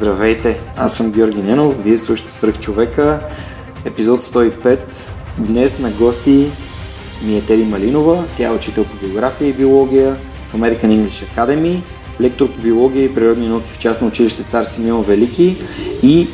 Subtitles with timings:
[0.00, 3.20] Здравейте, аз съм Георги Ненов, вие слушате Свръх човека,
[3.84, 4.78] епизод 105.
[5.38, 6.50] Днес на гости
[7.22, 10.16] ми е Теди Малинова, тя е учител по география и биология
[10.48, 11.82] в American English Academy,
[12.20, 15.56] лектор по биология и природни науки в частно училище Цар Симеон Велики
[16.02, 16.28] и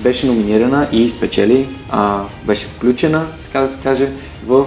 [0.00, 4.10] беше номинирана и спечели, а, беше включена, така да се каже,
[4.46, 4.66] в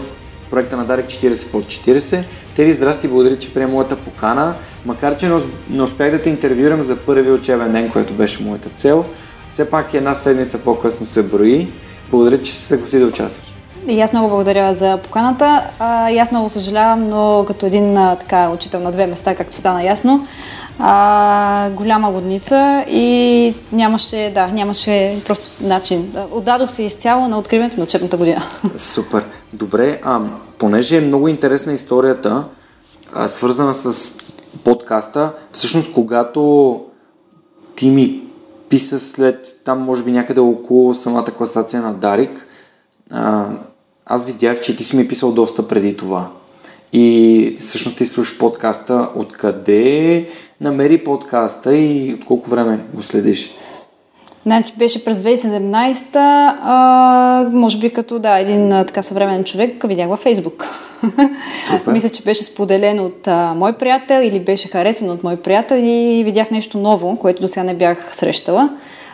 [0.49, 2.23] проекта на Дарек 40 под 40.
[2.55, 4.55] Теди, здрасти, благодаря, че приема моята покана.
[4.87, 5.31] Макар, че
[5.69, 9.05] не успях да те интервюрам за първи учебен ден, което беше моята цел,
[9.49, 11.67] все пак една седмица по-късно се брои.
[12.11, 13.53] Благодаря, че се съгласи да участваш.
[13.87, 15.63] И аз много благодаря за поканата.
[15.79, 19.55] А, и аз много съжалявам, но като един а, така, учител на две места, както
[19.55, 20.27] стана ясно,
[20.79, 26.13] а, голяма годница и нямаше, да, нямаше просто начин.
[26.31, 28.43] Отдадох се изцяло на откриването на учебната година.
[28.77, 29.25] Супер.
[29.53, 30.21] Добре, а,
[30.57, 32.43] понеже е много интересна историята,
[33.13, 34.13] а, свързана с
[34.63, 36.81] подкаста, всъщност когато
[37.75, 38.23] ти ми
[38.69, 42.47] писа след там, може би някъде около самата класация на Дарик,
[43.11, 43.49] а,
[44.05, 46.31] аз видях, че ти си ми писал доста преди това.
[46.93, 49.09] И всъщност ти слушаш подкаста.
[49.15, 50.29] Откъде
[50.61, 53.51] намери подкаста и от колко време го следиш?
[54.45, 60.09] Значи беше през 2017, а, може би като да, един а, така съвременен човек видях
[60.09, 60.67] във Фейсбук.
[61.65, 61.91] Супер.
[61.93, 66.23] Мисля, че беше споделен от а, мой приятел или беше харесан от мой приятел и
[66.25, 68.69] видях нещо ново, което до сега не бях срещала.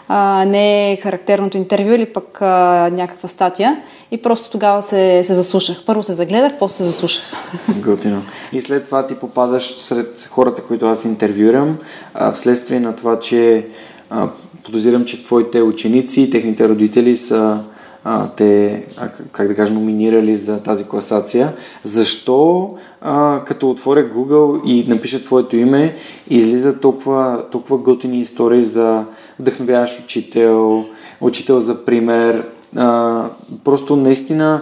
[0.07, 3.81] А, не характерното интервю или пък а, някаква статия.
[4.11, 5.83] И просто тогава се, се заслушах.
[5.85, 7.23] Първо се загледах, после се заслушах.
[7.69, 8.22] Готино.
[8.51, 11.78] И след това ти попадаш сред хората, които аз интервюрам,
[12.13, 13.67] а, вследствие на това, че
[14.09, 14.30] а,
[14.64, 17.64] подозирам, че твоите ученици и техните родители са
[18.03, 21.53] а, те, а, как да кажа, номинирали за тази класация.
[21.84, 22.69] Защо,
[23.02, 25.96] а, като отворя Google и напиша твоето име,
[26.30, 29.06] излиза толкова, толкова готини истории за
[29.40, 30.85] вдъхновяващ учител,
[31.22, 32.47] учител за пример.
[32.75, 33.30] А,
[33.64, 34.62] просто наистина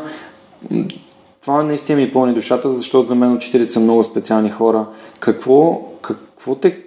[1.41, 4.85] това наистина ми пълни душата, защото за мен учителите са много специални хора.
[5.19, 6.77] Какво, какво те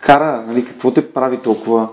[0.00, 1.88] кара, нали, какво те прави толкова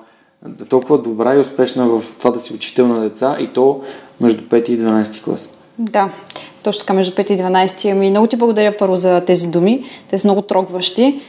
[0.70, 3.82] толкова добра и успешна в това да си учител на деца и то
[4.22, 5.50] между 5 и 12 клас.
[5.80, 6.10] Да,
[6.64, 7.92] точно така между 5 и 12.
[7.92, 9.86] Ами много ти благодаря първо за тези думи.
[10.10, 11.22] Те са много трогващи.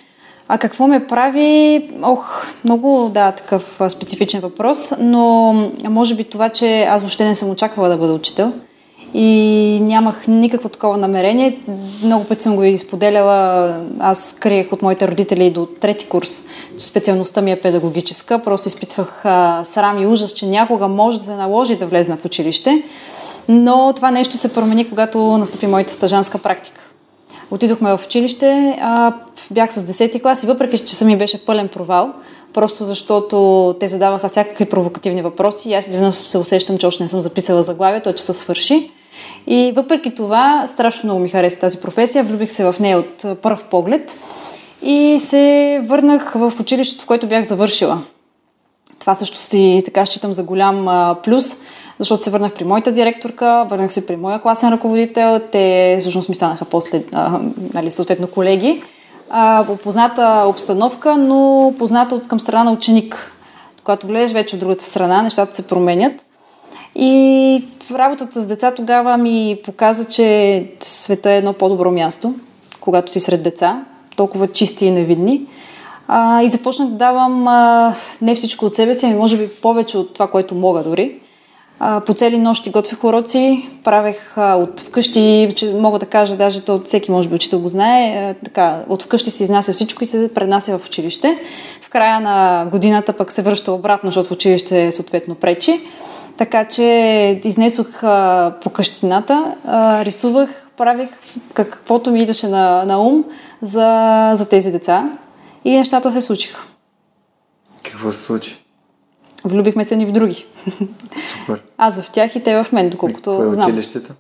[0.49, 1.91] А какво ме прави?
[2.03, 5.53] Ох, много, да, такъв специфичен въпрос, но
[5.89, 8.53] може би това, че аз въобще не съм очаквала да бъда учител
[9.15, 11.61] и нямах никакво такова намерение.
[12.03, 13.75] Много пъти съм го изподеляла.
[13.99, 16.43] Аз криех от моите родители до трети курс,
[16.79, 18.39] че специалността ми е педагогическа.
[18.39, 22.25] Просто изпитвах а, срам и ужас, че някога може да се наложи да влезна в
[22.25, 22.83] училище.
[23.49, 26.81] Но това нещо се промени, когато настъпи моята стажанска практика.
[27.51, 29.13] Отидохме в училище, а,
[29.51, 32.13] бях с 10 клас и въпреки, че ми беше пълен провал,
[32.53, 37.09] просто защото те задаваха всякакви провокативни въпроси и аз изведнъж се усещам, че още не
[37.09, 38.91] съм записала заглавието, че се свърши.
[39.47, 43.59] И въпреки това, страшно много ми хареса тази професия, влюбих се в нея от първ
[43.71, 44.17] поглед
[44.83, 48.03] и се върнах в училището, в което бях завършила.
[48.99, 51.57] Това също си така считам за голям а, плюс,
[51.99, 56.35] защото се върнах при моята директорка, върнах се при моя класен ръководител, те всъщност ми
[56.35, 57.41] станаха после, а,
[57.75, 58.83] нали, съответно колеги.
[59.31, 63.33] А, позната обстановка, но позната от към страна на ученик.
[63.85, 66.27] Когато влезеш вече от другата страна, нещата се променят.
[66.95, 72.35] И работата с деца тогава ми показа, че света е едно по-добро място,
[72.81, 73.85] когато си сред деца,
[74.17, 75.47] толкова чисти и невидни.
[76.09, 79.99] А, и започнах да давам а, не всичко от себе си, ами може би повече
[79.99, 81.21] от това, което мога дори.
[81.81, 86.61] А, по цели нощи готвих уроци, правех а, от вкъщи, че мога да кажа, даже
[86.61, 90.07] то всеки може би учител го знае, а, така, от вкъщи се изнася всичко и
[90.07, 91.39] се пренася в училище.
[91.83, 95.81] В края на годината пък се връща обратно, защото в училище съответно пречи.
[96.39, 101.09] Така че изнесох а, по къщината, а, рисувах, правих
[101.55, 103.25] каквото ми идваше на, на ум
[103.63, 105.11] за, за тези деца
[105.65, 106.67] и нещата се случиха.
[107.83, 108.65] Какво се случи?
[109.45, 110.47] Влюбихме се ни в други.
[111.19, 111.63] Супер.
[111.79, 113.67] Аз в тях и те в мен, доколкото Кое е знам.
[113.67, 114.13] училището?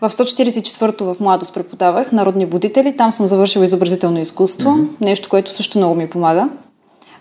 [0.00, 2.96] В 144-то в младост преподавах народни будители.
[2.96, 4.70] Там съм завършила изобразително изкуство.
[4.70, 4.88] Mm-hmm.
[5.00, 6.48] Нещо, което също много ми помага.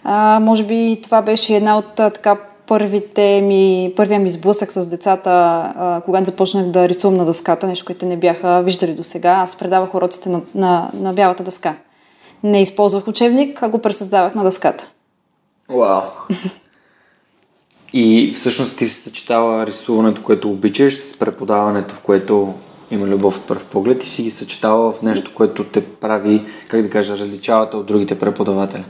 [0.03, 2.35] А, може би това беше една от така
[2.67, 8.05] първите ми, първия ми сблъсък с децата, когато започнах да рисувам на дъската, нещо, което
[8.05, 9.31] не бяха виждали до сега.
[9.31, 11.75] Аз предавах уроците на, на, на бялата дъска.
[12.43, 14.89] Не използвах учебник, а го пресъздавах на дъската.
[15.69, 16.01] Вау!
[17.93, 22.53] И всъщност ти се съчетава рисуването, което обичаш, с преподаването, в което
[22.91, 26.81] има любов от първ поглед и си ги съчетава в нещо, което те прави, как
[26.81, 28.83] да кажа, различавате от другите преподаватели.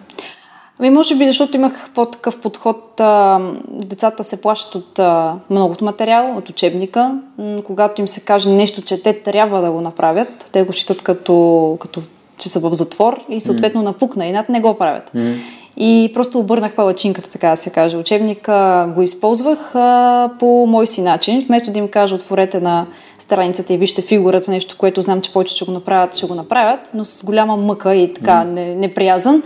[0.79, 2.99] Ами, може би, защото имах по-такъв подход.
[2.99, 3.39] А,
[3.69, 7.19] децата се плащат от а, многото материал, от учебника.
[7.37, 11.01] М, когато им се каже нещо, че те трябва да го направят, те го считат
[11.01, 12.01] като, като
[12.37, 13.83] че са в затвор и съответно mm.
[13.83, 15.11] напукна и над не го правят.
[15.15, 15.37] Mm.
[15.77, 17.97] И просто обърнах палачинката, така да се каже.
[17.97, 21.45] Учебника го използвах а, по мой си начин.
[21.47, 22.85] Вместо да им кажа, отворете на
[23.19, 26.91] страницата и вижте фигурата, нещо, което знам, че повече ще го направят, ще го направят,
[26.93, 28.43] но с голяма мъка и така mm.
[28.43, 29.35] не, неприязан.
[29.35, 29.41] Не,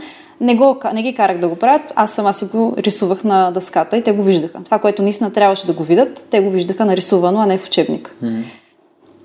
[0.55, 4.01] го, не ги карах да го правят, аз сама си го рисувах на дъската и
[4.01, 4.59] те го виждаха.
[4.65, 8.15] Това, което наистина трябваше да го видят, те го виждаха нарисувано, а не в учебник.
[8.23, 8.43] Mm.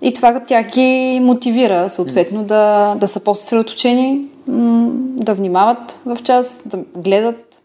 [0.02, 2.46] И това тя ги мотивира, съответно, mm.
[2.46, 4.24] да, да са по-съсредоточени,
[5.16, 7.62] да внимават в час, да гледат.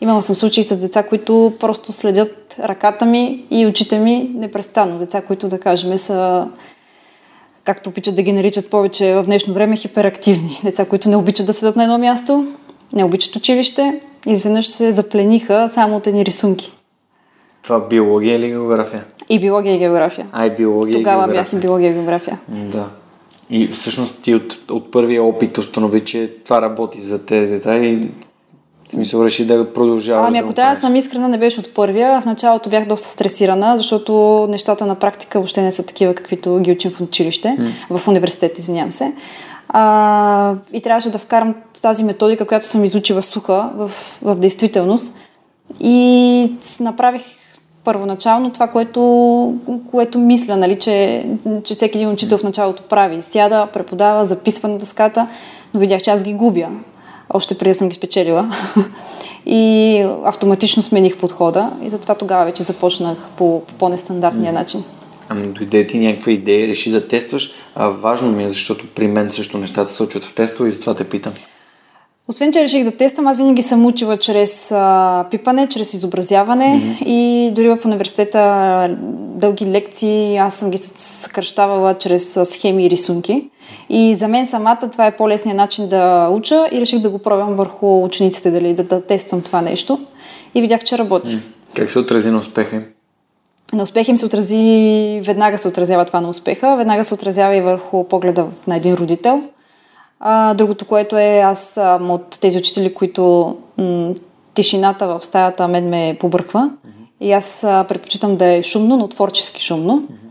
[0.00, 4.98] Имала съм случаи с деца, които просто следят ръката ми и очите ми непрестанно.
[4.98, 6.48] Деца, които, да кажем, са
[7.64, 10.60] както обичат да ги наричат повече в днешно време, хиперактивни.
[10.64, 12.46] Деца, които не обичат да седат на едно място,
[12.92, 16.72] не обичат училище, изведнъж се заплениха само от едни рисунки.
[17.62, 19.04] Това биология или география?
[19.28, 20.26] И биология и география.
[20.32, 21.42] А, и биология Тогава и география.
[21.42, 22.38] бях и биология и география.
[22.48, 22.88] Да.
[23.50, 28.08] И всъщност ти от, от първия опит установи, че това работи за тези деца и
[28.88, 31.60] в смисъл реши да продължаваш Ами да ако го трябва да съм искрена, не беше
[31.60, 32.20] от първия.
[32.20, 36.72] В началото бях доста стресирана, защото нещата на практика въобще не са такива, каквито ги
[36.72, 37.56] учим в училище,
[37.90, 39.12] в университет, извинявам се.
[39.68, 43.90] А, и трябваше да вкарам тази методика, която съм изучила суха в,
[44.22, 45.16] в действителност.
[45.80, 47.22] И направих
[47.84, 49.54] първоначално това, което,
[49.90, 51.26] което мисля, нали, че,
[51.64, 53.22] че всеки един учител в началото прави.
[53.22, 55.28] Сяда, преподава, записва на дъската,
[55.74, 56.68] но видях, че аз ги губя.
[57.30, 58.50] Още преди съм ги спечелила.
[59.46, 64.84] И автоматично смених подхода и затова тогава вече започнах по, по по-нестандартния начин.
[65.28, 67.50] Ами дойде ти някаква идея, реши да тестваш.
[67.74, 70.94] А, важно ми е, защото при мен също нещата се случват в тестове и затова
[70.94, 71.32] те питам.
[72.28, 77.04] Освен, че реших да тествам, аз винаги съм учила чрез а, пипане, чрез изобразяване mm-hmm.
[77.04, 78.96] и дори в университета
[79.34, 83.50] дълги лекции аз съм ги съкръщавала чрез а, схеми и рисунки.
[83.88, 87.56] И за мен самата това е по-лесният начин да уча и реших да го пробвам
[87.56, 89.98] върху учениците, дали да, да тествам това нещо.
[90.54, 91.38] И видях, че работи.
[91.74, 92.84] Как се отрази на успеха им?
[93.72, 97.60] На успеха им се отрази, веднага се отразява това на успеха, веднага се отразява и
[97.60, 99.42] върху погледа на един родител.
[100.20, 104.14] А, другото, което е, аз съм от тези учители, които м-
[104.54, 106.60] тишината в стаята мен ме побърква.
[106.60, 107.26] Mm-hmm.
[107.26, 110.02] И аз а, предпочитам да е шумно, но творчески шумно.
[110.02, 110.28] Mm-hmm.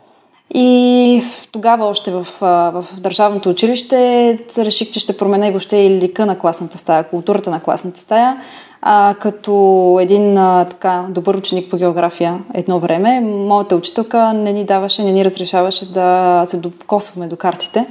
[0.54, 5.90] И тогава още в, а, в държавното училище реших, че ще променя и въобще и
[5.90, 8.38] лика на класната стая, културата на класната стая.
[8.82, 14.64] А, като един а, така добър ученик по география едно време, моята учителка не ни
[14.64, 17.86] даваше, не ни разрешаваше да се докосваме до картите,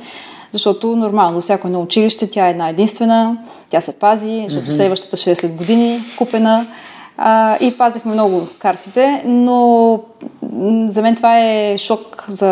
[0.53, 3.37] защото нормално, всяко едно училище, тя е една единствена,
[3.71, 4.77] тя се пази, защото mm-hmm.
[4.77, 6.67] следващата ще е след години купена.
[7.19, 10.01] А, и пазихме много картите, но
[10.89, 12.49] за мен това е шок за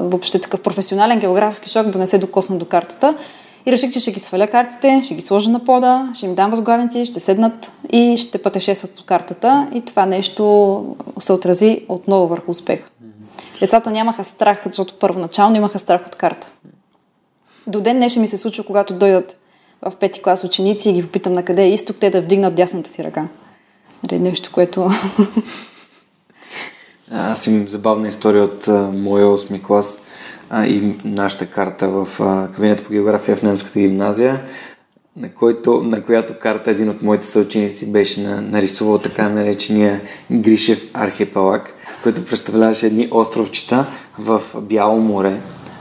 [0.00, 3.14] въобще такъв професионален географски шок да не се докосна до картата.
[3.66, 6.50] И реших, че ще ги сваля картите, ще ги сложа на пода, ще им дам
[6.50, 9.68] възглавници, ще седнат и ще пътешестват по картата.
[9.74, 12.88] И това нещо се отрази отново върху успеха.
[13.60, 16.50] Децата нямаха страх, защото първоначално имаха страх от карта.
[17.66, 19.38] До ден днешен ми се случва, когато дойдат
[19.82, 22.90] в пети клас ученици и ги попитам на къде е изток, те да вдигнат дясната
[22.90, 23.28] си ръка.
[24.10, 24.90] Нали, Нещо, което...
[27.12, 30.00] Аз имам забавна история от а, моя 8 клас
[30.54, 32.08] а, и нашата карта в
[32.54, 34.40] кабинета по география в немската гимназия,
[35.16, 40.90] на, който, на която карта един от моите съученици беше на, нарисувал така наречения Гришев
[40.94, 43.86] архипелаг, който представляваше едни островчета
[44.18, 45.40] в Бяло море,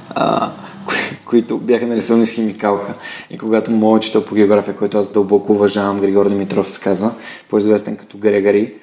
[0.10, 0.52] а,
[0.88, 2.94] кои, които бяха нарисувани с химикалка.
[3.30, 7.12] И когато моят учител по география, който аз дълбоко уважавам, Григор Димитров се казва,
[7.50, 8.74] по-известен като Грегари,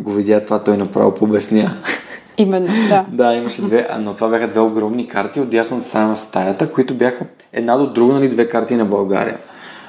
[0.00, 1.76] го видя това, той направо побесня.
[2.38, 3.06] Именно, да.
[3.12, 6.94] Да, имаше две, но това бяха две огромни карти от дясната страна на стаята, които
[6.94, 9.38] бяха една до друга, нали, две карти на България.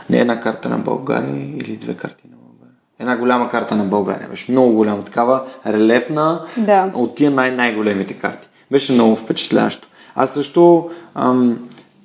[0.10, 2.76] Не една карта на България или две карти на България.
[3.00, 4.28] Една голяма карта на България.
[4.30, 6.92] Беше много голяма, такава релефна Да.
[6.94, 8.48] от тия най- най-големите карти.
[8.72, 9.88] Беше много впечатляващо.
[10.16, 11.60] Аз също ам,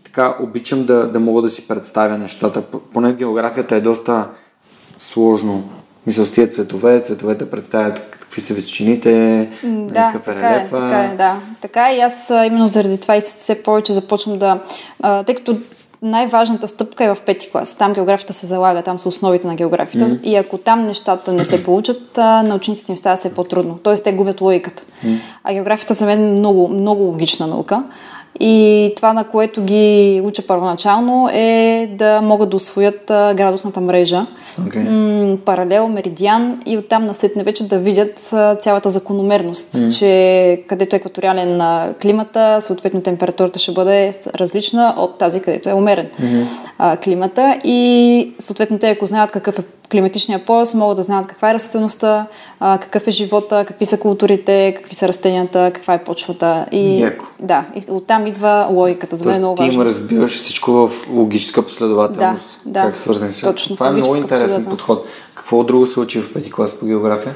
[0.04, 2.62] така обичам да, да мога да си представя нещата.
[2.62, 4.28] Поне географията е доста
[4.98, 5.70] сложно.
[6.08, 11.04] Мисля, с тия цветове, цветовете представят какви са височините, да, какъв е така е, така
[11.04, 11.36] е, да.
[11.60, 14.60] Така е и аз именно заради това и все повече започвам да...
[15.02, 15.56] А, тъй като
[16.02, 17.74] най-важната стъпка е в пети клас.
[17.74, 20.08] Там географията се залага, там са основите на географията.
[20.08, 20.22] Mm-hmm.
[20.22, 23.78] И ако там нещата не се получат, на учениците им става все по-трудно.
[23.82, 24.82] Тоест, те губят логиката.
[24.82, 25.18] Mm-hmm.
[25.44, 27.84] А географията за мен е много, много логична наука.
[28.40, 34.26] И това, на което ги уча първоначално, е да могат да освоят градусната мрежа,
[34.60, 34.88] okay.
[34.88, 39.98] м- паралел, меридиан и оттам насетне вече да видят цялата закономерност, mm.
[39.98, 41.62] че където е екваториален
[42.02, 46.44] климата, съответно температурата ще бъде различна от тази, където е умерен mm-hmm.
[46.78, 51.50] а, климата и съответно те, ако знаят какъв е климатичния пояс, могат да знаят каква
[51.50, 52.26] е растителността,
[52.60, 56.66] а, какъв е живота, какви са културите, какви са растенията, каква е почвата.
[56.72, 57.24] И, Яко.
[57.40, 59.16] Да, и оттам идва логиката.
[59.16, 59.70] За мен е много важно.
[59.70, 62.60] Ти им разбираш всичко в логическа последователност.
[62.64, 62.86] Да, да.
[62.86, 63.76] Как свързани с Точно.
[63.76, 65.06] Това е много интересен подход.
[65.34, 67.34] Какво друго се учи в пети клас по география?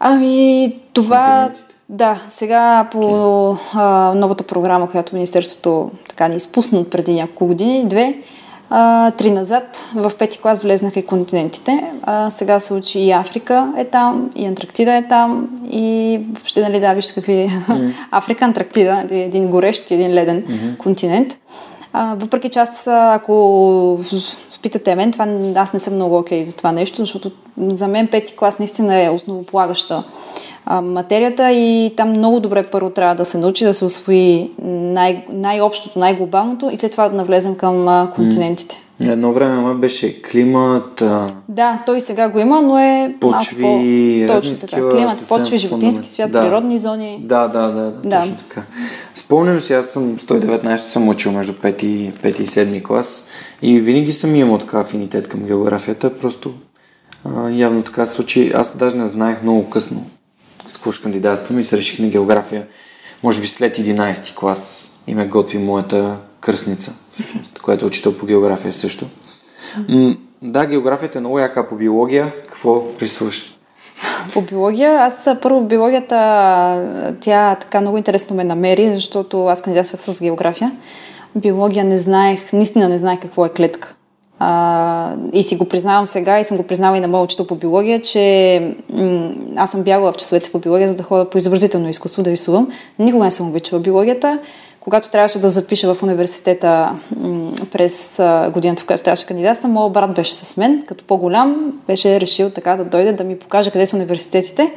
[0.00, 1.50] Ами, това...
[1.92, 3.58] Да, сега по okay.
[3.74, 8.22] а, новата програма, която Министерството така ни изпусна преди няколко години, две,
[8.70, 11.92] а, три назад, в пети клас влезнаха и континентите.
[12.02, 16.80] А, сега се учи и Африка е там, и Антарктида е там, и въобще, нали,
[16.80, 17.32] да, вижте какви...
[17.32, 17.92] Mm-hmm.
[18.10, 20.76] Африка, Антарктида, нали, един горещ и един леден mm-hmm.
[20.76, 21.38] континент.
[21.92, 24.00] А, въпреки че аз, ако
[24.62, 28.06] питате мен, това, аз не съм много окей okay за това нещо, защото за мен
[28.06, 30.02] пети клас наистина е основополагаща
[30.66, 35.26] а, материята и там много добре първо трябва да се научи да се освои най-
[35.32, 38.82] най-общото, най-глобалното и след това да навлезем към а, континентите.
[39.00, 41.02] Едно време беше климат.
[41.02, 41.30] А...
[41.48, 44.34] Да, той сега го има, но е почви, по...
[44.34, 44.88] точно така.
[44.90, 46.42] Климат, почви, животински свят, да.
[46.42, 47.20] природни зони.
[47.24, 48.20] Да, да, да, да, да.
[48.20, 48.62] точно така.
[49.14, 53.24] Спомням си, аз съм 119 съм учил между 5 и, 5 и 7 клас
[53.62, 56.52] и винаги съм имал така афинитет към географията, просто
[57.24, 58.52] а, явно така се случи.
[58.54, 60.06] Аз даже не знаех много късно
[60.70, 62.66] с какво ще кандидатствам и се реших на география,
[63.22, 68.26] може би след 11 клас и ме готви моята кръстница, всъщност, която е учител по
[68.26, 69.06] география също.
[69.88, 72.32] М- да, географията е много яка по биология.
[72.48, 73.54] Какво рисуваш?
[74.32, 80.22] По биология, аз първо биологията, тя така много интересно ме намери, защото аз кандидатствах с
[80.22, 80.72] география.
[81.34, 83.94] Биология не знаех, наистина не знаех какво е клетка.
[84.42, 87.54] А, и си го признавам сега и съм го признала и на моя учител по
[87.54, 91.88] биология, че м- аз съм бягала в часовете по биология, за да ходя по изобразително
[91.88, 92.68] изкуство да рисувам.
[92.98, 94.38] Никога не съм обичала биологията.
[94.80, 99.92] Когато трябваше да запиша в университета м- през а, годината, в която трябваше кандидатствам, моят
[99.92, 103.86] брат беше с мен, като по-голям, беше решил така да дойде да ми покаже къде
[103.86, 104.72] са университетите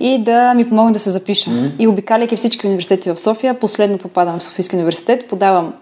[0.00, 1.50] и да ми помогне да се запиша.
[1.50, 1.72] Mm-hmm.
[1.78, 5.72] И обикаляйки всички университети в София, последно попадам в Софийски университет, подавам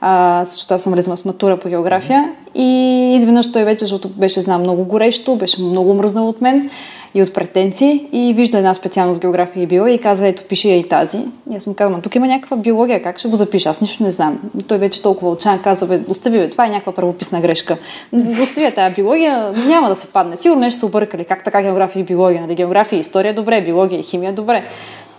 [0.00, 4.40] а, защото аз съм влезла с матура по география и изведнъж той вече, защото беше
[4.40, 6.70] знам много горещо, беше много мръзнал от мен
[7.14, 10.76] и от претенции и вижда една специалност география и биология и казва, ето пиши я
[10.76, 11.18] и тази.
[11.52, 13.68] И аз му казвам, тук има някаква биология, как ще го запиша?
[13.68, 14.38] Аз нищо не знам.
[14.68, 17.76] Той вече толкова отчаян казва, бе, остави, бе, това е някаква правописна грешка.
[18.42, 20.36] Остави тази биология, няма да се падне.
[20.36, 21.24] Сигурно нещо са объркали.
[21.24, 22.42] Как така география и биология?
[22.42, 22.54] Нали?
[22.54, 24.64] География и история добре, биология и химия добре.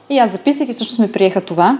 [0.09, 1.79] И аз записах и всъщност ми приеха това.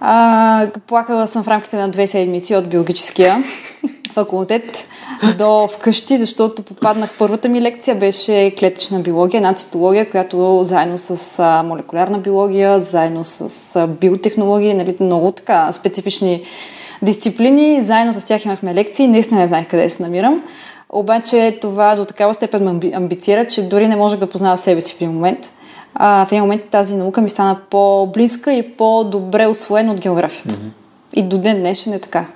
[0.00, 3.36] А, плакала съм в рамките на две седмици от биологическия
[4.12, 4.88] факултет
[5.38, 7.14] до вкъщи, защото попаднах.
[7.18, 13.76] Първата ми лекция беше клетъчна биология, една цитология, която заедно с молекулярна биология, заедно с
[13.76, 16.42] а, биотехнология, нали, много така специфични
[17.02, 17.82] дисциплини.
[17.82, 19.06] Заедно с тях имахме лекции.
[19.06, 20.42] Наистина не знаех къде се намирам.
[20.90, 24.94] Обаче това до такава степен ме амбицира, че дори не можех да позная себе си
[24.94, 25.52] в един момент
[25.94, 30.54] а, в един момент тази наука ми стана по-близка и по-добре освоена от географията.
[30.54, 31.16] Mm-hmm.
[31.16, 32.26] И до ден днешен е така.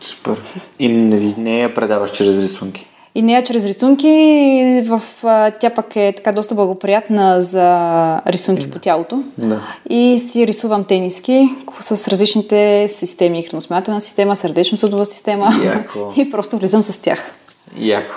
[0.00, 0.42] Супер.
[0.78, 2.88] И не, не я предаваш чрез рисунки?
[3.16, 8.78] И нея чрез рисунки, в, а, тя пък е така доста благоприятна за рисунки по
[8.78, 9.22] тялото.
[9.38, 9.60] Да.
[9.90, 11.48] И си рисувам тениски
[11.80, 13.42] с различните системи.
[13.42, 15.48] Храносмилателна система, сърдечно-съдова система.
[15.64, 16.12] Яко.
[16.16, 17.34] И просто влизам с тях.
[17.78, 18.14] Яко.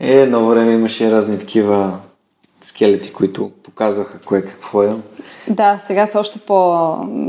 [0.00, 1.98] Е, едно време имаше разни такива
[2.60, 4.90] скелети, които показваха кое какво е.
[5.48, 6.54] Да, сега са още, по,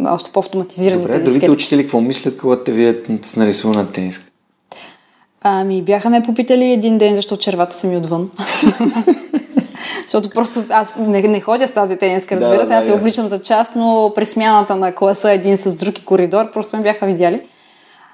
[0.08, 1.02] още по-автоматизирани.
[1.02, 4.26] Добре, другите учители какво мислят, когато те видят с нарисувана тениска?
[5.42, 8.32] Ами, бяха ме попитали един ден, защо червата са ми отвън.
[10.04, 13.28] Защото просто аз не, не ходя с тази тениска, разбира да, се, аз се обличам
[13.28, 17.42] за част, но при смяната на класа един с други коридор, просто ме бяха видяли.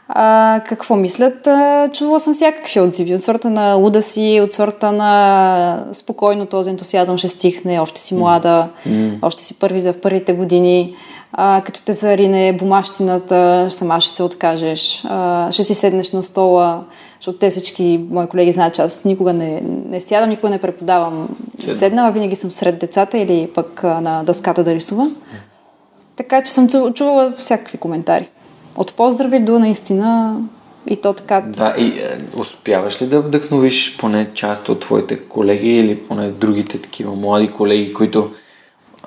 [0.07, 1.47] А, какво мислят?
[1.47, 3.15] А, чувала съм всякакви отзиви.
[3.15, 8.15] От сорта на луда си, от сорта на спокойно този ентусиазъм ще стихне, още си
[8.15, 9.17] млада, mm.
[9.21, 10.95] още си първи в първите години.
[11.33, 16.83] А, като те зарине бумащината, сама ще се откажеш, а, ще си седнеш на стола,
[17.19, 21.29] защото те всички мои колеги знаят, че аз никога не, не сядам, никога не преподавам
[21.59, 25.15] седнала, винаги съм сред децата или пък на дъската да рисувам.
[26.15, 28.29] Така че съм чувала всякакви коментари.
[28.75, 30.39] От поздрави до наистина
[30.87, 31.41] и то така.
[31.41, 36.81] Да, и е, успяваш ли да вдъхновиш поне част от твоите колеги или поне другите
[36.81, 38.31] такива млади колеги, които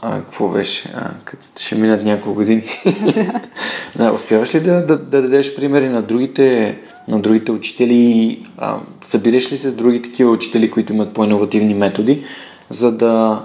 [0.02, 0.92] а, какво беше?
[0.94, 1.10] А,
[1.58, 2.64] ще минат няколко години.
[3.96, 8.42] да, успяваш ли да, да, да дадеш примери на другите, на другите учители?
[8.58, 12.24] А, събираш ли се с други такива учители, които имат по-инновативни методи,
[12.70, 13.44] за да...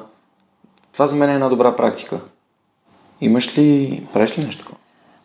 [0.93, 2.19] Това за мен е една добра практика.
[3.21, 4.77] Имаш ли, правиш ли нещо такова?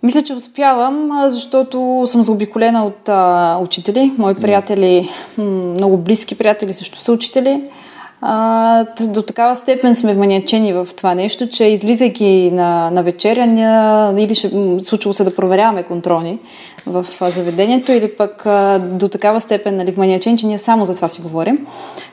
[0.02, 4.12] Мисля, че успявам, защото съм заобиколена от а, учители.
[4.18, 7.62] Мои приятели, много близки приятели също са учители.
[8.20, 14.14] А, до такава степен сме вманячени в това нещо, че излизайки на, на вечеря, ня,
[14.18, 14.50] или ще
[14.82, 16.38] случило се да проверяваме контрони
[16.86, 21.08] в заведението, или пък а, до такава степен нали, вманячени, че ние само за това
[21.08, 21.66] си говорим.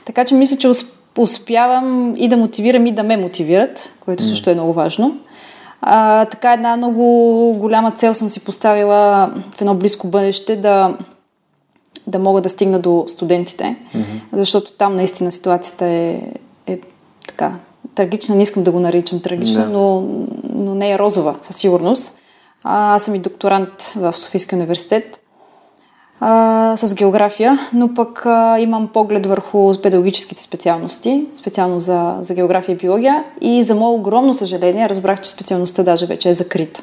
[0.04, 0.70] Така че мисля, че
[1.18, 5.18] успявам и да мотивирам, и да ме мотивират, което също е много важно.
[5.88, 7.02] А, така една много
[7.58, 10.96] голяма цел съм си поставила в едно близко бъдеще да,
[12.06, 14.20] да мога да стигна до студентите, mm-hmm.
[14.32, 16.20] защото там наистина ситуацията е,
[16.66, 16.78] е
[17.28, 17.52] така
[17.94, 18.34] трагична.
[18.34, 19.70] Не искам да го наричам трагична, да.
[19.72, 20.00] но,
[20.44, 22.18] но не е розова със сигурност.
[22.64, 25.20] А, аз съм и докторант в Софийския университет
[26.20, 32.72] а, с география, но пък а, имам поглед върху педагогическите специалности, специално за, за география
[32.72, 36.82] и биология и за мое огромно съжаление разбрах, че специалността даже вече е закрита.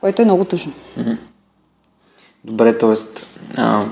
[0.00, 0.72] Което е много тъжно.
[2.44, 2.94] Добре, т.е.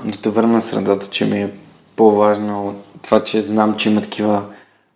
[0.05, 1.51] да те върна средата, че ми е
[1.95, 4.43] по-важно от това, че знам, че има такива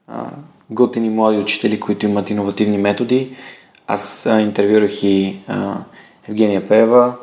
[0.08, 0.26] а,
[0.70, 3.36] готини млади учители, които имат иновативни методи.
[3.88, 5.78] Аз а, интервюрах и а,
[6.30, 7.14] Евгения Пева,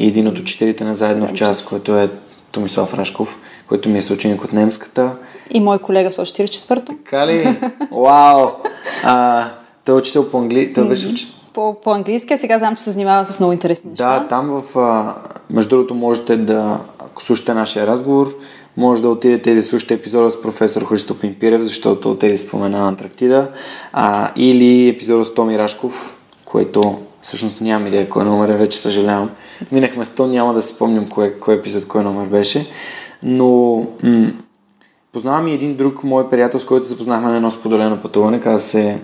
[0.00, 2.10] и един от учителите на Заедно в час, който е
[2.52, 3.38] Томислав Рашков,
[3.68, 5.16] който ми е съученик от немската.
[5.50, 6.92] И мой колега в 144-то.
[6.92, 7.58] Така ли?
[7.92, 8.48] Вау!
[9.04, 9.48] А,
[9.84, 10.74] той е учител по английски.
[10.74, 14.20] Той беше учител по, по-английски, а сега знам, че се занимава с много интересни неща.
[14.20, 14.78] Да, там в...
[14.78, 15.14] А,
[15.50, 18.34] между другото можете да, ако слушате нашия разговор,
[18.76, 23.48] може да отидете и да слушате епизода с професор Христо Пимпирев, защото те спомена Антарктида,
[23.92, 29.30] а, или епизода с Томи Рашков, който всъщност нямам идея кой номер е, вече съжалявам.
[29.72, 32.66] Минахме 100, няма да си помням кой, кой епизод, кой номер беше.
[33.22, 34.32] Но м-
[35.12, 38.40] познавам и един друг мой приятел, с който се запознахме на едно споделено пътуване.
[38.40, 39.02] Каза се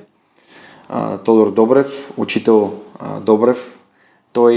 [0.89, 3.79] а, Тодор Добрев, учител а, Добрев.
[4.33, 4.55] Той,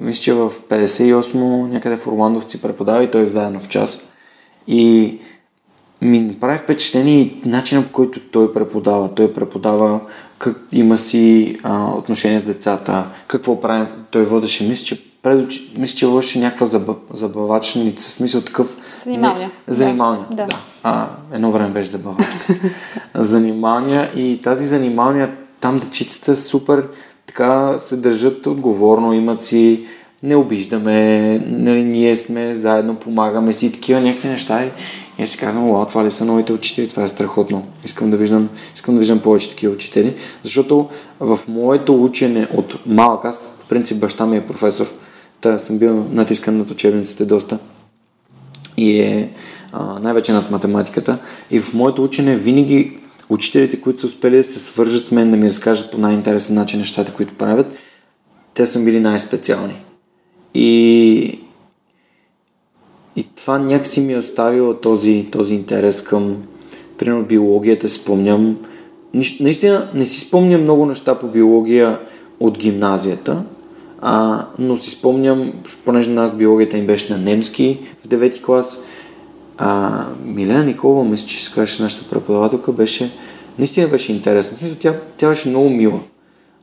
[0.00, 1.34] мисля, че в 58
[1.72, 4.00] някъде в Орландовци преподава и той е заедно в час.
[4.66, 5.18] И
[6.02, 9.14] ми направи впечатление и начинът по който той преподава.
[9.14, 10.00] Той преподава
[10.38, 13.86] как има си а, отношение с децата, какво правим.
[14.10, 18.76] Той водеше, мисля, че пред, мисля, че водеше някаква заб, забавачница, смисъл такъв...
[19.04, 19.50] Занималния.
[19.68, 20.46] Не, занималния, да.
[20.46, 20.56] да.
[20.82, 22.54] А, едно време беше забавачка.
[23.14, 26.88] занималния и тази занималния, там дечицата супер
[27.26, 29.86] така се държат отговорно, имат си
[30.22, 34.64] не обиждаме, нали, ние сме заедно, помагаме си, такива някакви неща.
[35.18, 37.66] И, си казвам, о, това ли са новите учители, това е страхотно.
[37.84, 40.88] Искам да виждам, искам да виждам повече такива учители, защото
[41.20, 44.90] в моето учене от малък, аз в принцип баща ми е професор,
[45.40, 47.58] та съм бил натискан над учебниците доста
[48.76, 49.32] и е
[49.72, 51.18] а, най-вече над математиката.
[51.50, 55.36] И в моето учене винаги учителите, които са успели да се свържат с мен, да
[55.36, 57.72] ми разкажат по най-интересен начин нещата, които правят,
[58.54, 59.82] те са били най-специални.
[60.54, 61.40] И,
[63.18, 66.36] и това някакси ми е оставило този, този интерес към,
[66.98, 68.56] примерно, биологията, спомням.
[69.40, 71.98] Наистина не си спомням много неща по биология
[72.40, 73.42] от гимназията,
[74.00, 75.52] а, но си спомням,
[75.84, 78.82] понеже нас биологията им беше на немски в 9 клас,
[79.58, 83.10] а, Милена Никола, мисля, че се казваше нашата преподавателка, беше,
[83.58, 84.56] наистина беше интересно.
[84.78, 86.00] Тя, тя беше много мила.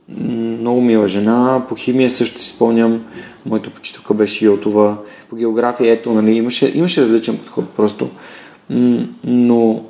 [0.08, 1.64] Много мила жена.
[1.68, 3.04] По химия също си спомням,
[3.46, 4.98] моята почиталка беше Йотова.
[5.28, 8.10] По география, ето, нали, имаше, имаше различен подход просто.
[9.24, 9.84] Но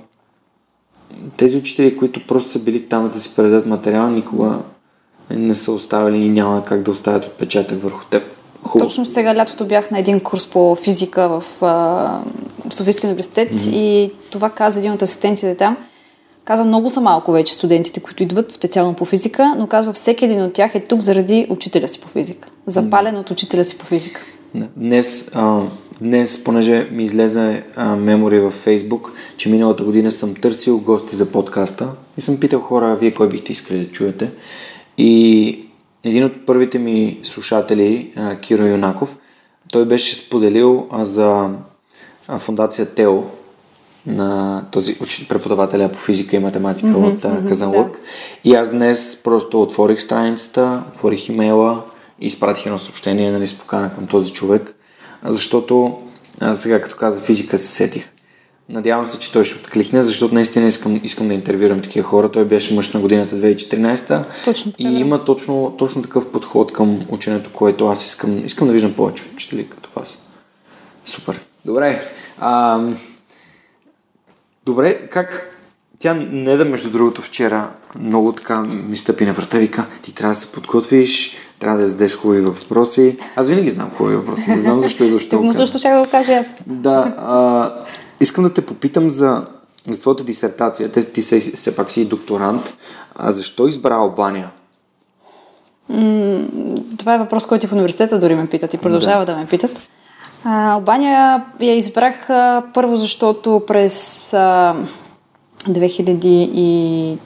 [1.37, 4.59] тези учители, които просто са били там да си предадат материал, никога
[5.31, 8.35] не са оставили и няма как да оставят отпечатък върху теб.
[8.63, 8.89] Хубаво.
[8.89, 12.23] Точно сега лятото бях на един курс по физика в, в
[12.71, 13.71] Софийския университет mm-hmm.
[13.71, 15.77] и това каза един от асистентите там–
[16.47, 20.43] Казва, много са малко вече студентите, които идват специално по физика, но казва, всеки един
[20.43, 22.49] от тях е тук заради учителя си по физика.
[22.67, 24.25] Запален от учителя си по физика.
[24.77, 25.63] Днес, а,
[26.01, 31.93] днес понеже ми излезе мемори във Фейсбук, че миналата година съм търсил гости за подкаста
[32.19, 34.31] и съм питал хора, вие кой бихте искали да чуете.
[34.99, 35.69] И
[36.05, 39.17] един от първите ми слушатели, а, Киро Юнаков,
[39.73, 41.51] той беше споделил а, за
[42.29, 43.23] а, фундация Тео
[44.07, 47.93] на този учител преподавателя по физика и математика mm-hmm, от mm-hmm, Казанлък.
[47.93, 47.99] Да.
[48.45, 51.83] И аз днес просто отворих страницата, отворих имейла
[52.21, 54.75] и изпратих едно съобщение, нали, с покана към този човек,
[55.25, 55.99] защото
[56.41, 58.09] а, сега като каза физика се сетих.
[58.69, 62.29] Надявам се, че той ще откликне, защото наистина искам, искам да интервюрам такива хора.
[62.29, 64.99] Той беше мъж на годината 2014 точно така, и да.
[64.99, 69.67] има точно, точно такъв подход към ученето, което аз искам, искам да виждам повече учители
[69.69, 70.19] като вас.
[71.05, 71.41] Супер.
[71.65, 72.01] Добре.
[72.39, 72.81] А,
[74.67, 75.53] добре, как
[75.99, 80.35] тя не да, между другото, вчера много така ми стъпи на врата, вика, ти трябва
[80.35, 83.17] да се подготвиш, трябва да зададеш хубави въпроси.
[83.37, 85.43] Аз винаги знам хубави въпроси, не знам защо и защо.
[85.43, 86.47] му също ще го кажа аз.
[86.67, 87.73] Да, а,
[88.21, 89.47] искам да те попитам за,
[89.91, 90.93] за твоята дисертация.
[90.93, 92.75] Ти, ти се, все пак си докторант.
[93.15, 94.51] А защо избра Албания?
[95.89, 96.47] М-
[96.99, 99.83] това е въпрос, който в университета дори ме питат и продължава да, да ме питат.
[100.49, 104.75] А, Албания я избрах а, първо, защото през а,
[105.69, 107.19] 2012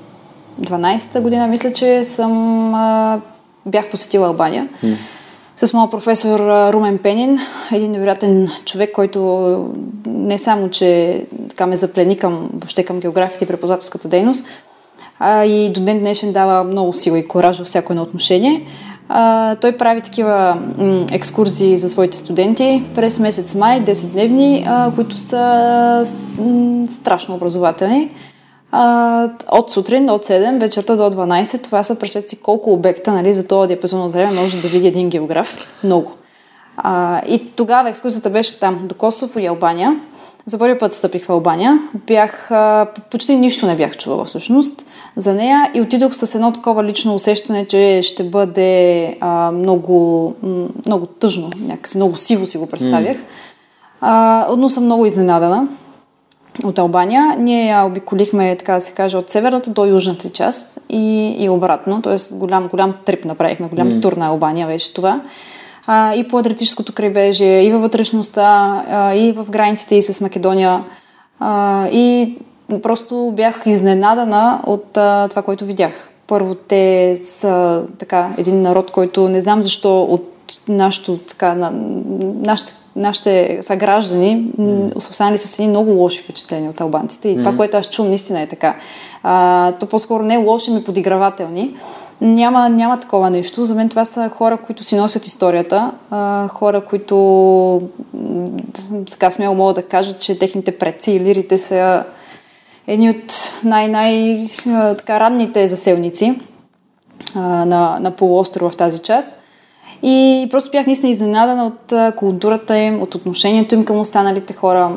[1.20, 3.20] година, мисля, че съм а,
[3.66, 4.68] бях посетила Албания.
[4.85, 4.96] Mm.
[5.56, 6.40] С моят професор
[6.72, 7.38] Румен Пенин,
[7.72, 9.70] един невероятен човек, който
[10.06, 14.46] не само, че така ме заплени към, въобще към географията и преподавателската дейност,
[15.18, 18.66] а и до ден днешен дава много сила и кораж във всяко едно отношение.
[19.12, 25.16] А, той прави такива м- екскурзии за своите студенти през месец май, 10-дневни, а, които
[25.16, 26.02] са
[26.38, 28.10] м- страшно образователни.
[28.72, 31.62] А, от сутрин, от 7, вечерта до 12.
[31.62, 34.86] Това са, представете си колко обекта, нали, за този диапазон от време може да види
[34.86, 35.68] един географ.
[35.84, 36.12] Много.
[36.76, 40.00] А, и тогава екскурсията беше там, до Косово и Албания.
[40.50, 41.78] За първи път стъпих в Албания.
[42.06, 44.86] Бях, а, почти нищо не бях чувала всъщност
[45.16, 50.34] за нея и отидох с едно такова лично усещане, че ще бъде а, много,
[50.86, 53.16] много тъжно, някакси много сиво си го представях.
[53.16, 53.24] Mm.
[54.00, 55.68] А, но съм много изненадана
[56.64, 57.36] от Албания.
[57.38, 62.02] Ние я обиколихме, така да се каже, от северната до южната част и, и обратно.
[62.02, 62.34] Т.е.
[62.34, 64.02] голям, голям трип направихме, голям mm.
[64.02, 65.20] тур на Албания беше това.
[65.92, 70.85] А, и по Адриатическото крайбрежие, и във вътрешността, а, и в границите и с Македония.
[71.40, 72.37] А, и
[72.83, 76.11] просто бях изненадана от а, това, което видях.
[76.26, 81.70] Първо, те са така един народ, който не знам защо от нашото, така, на,
[82.44, 84.96] нашите, нашите съграждани mm.
[84.96, 87.29] останали с едни много лоши впечатления от албанците.
[87.29, 87.38] И mm.
[87.38, 88.76] това, което аз чувам, наистина е така.
[89.22, 91.76] А, то по-скоро не е лоши, ми подигравателни.
[92.20, 93.64] Няма, няма такова нещо.
[93.64, 95.92] За мен това са хора, които си носят историята,
[96.48, 97.83] хора, които
[99.11, 102.04] така смело мога да кажа, че техните предци и лирите са
[102.87, 106.40] едни от най-ранните заселници
[107.35, 109.39] на, на полуострова в тази част.
[110.02, 114.96] И просто бях наистина изненадана от културата им, от отношението им към останалите хора,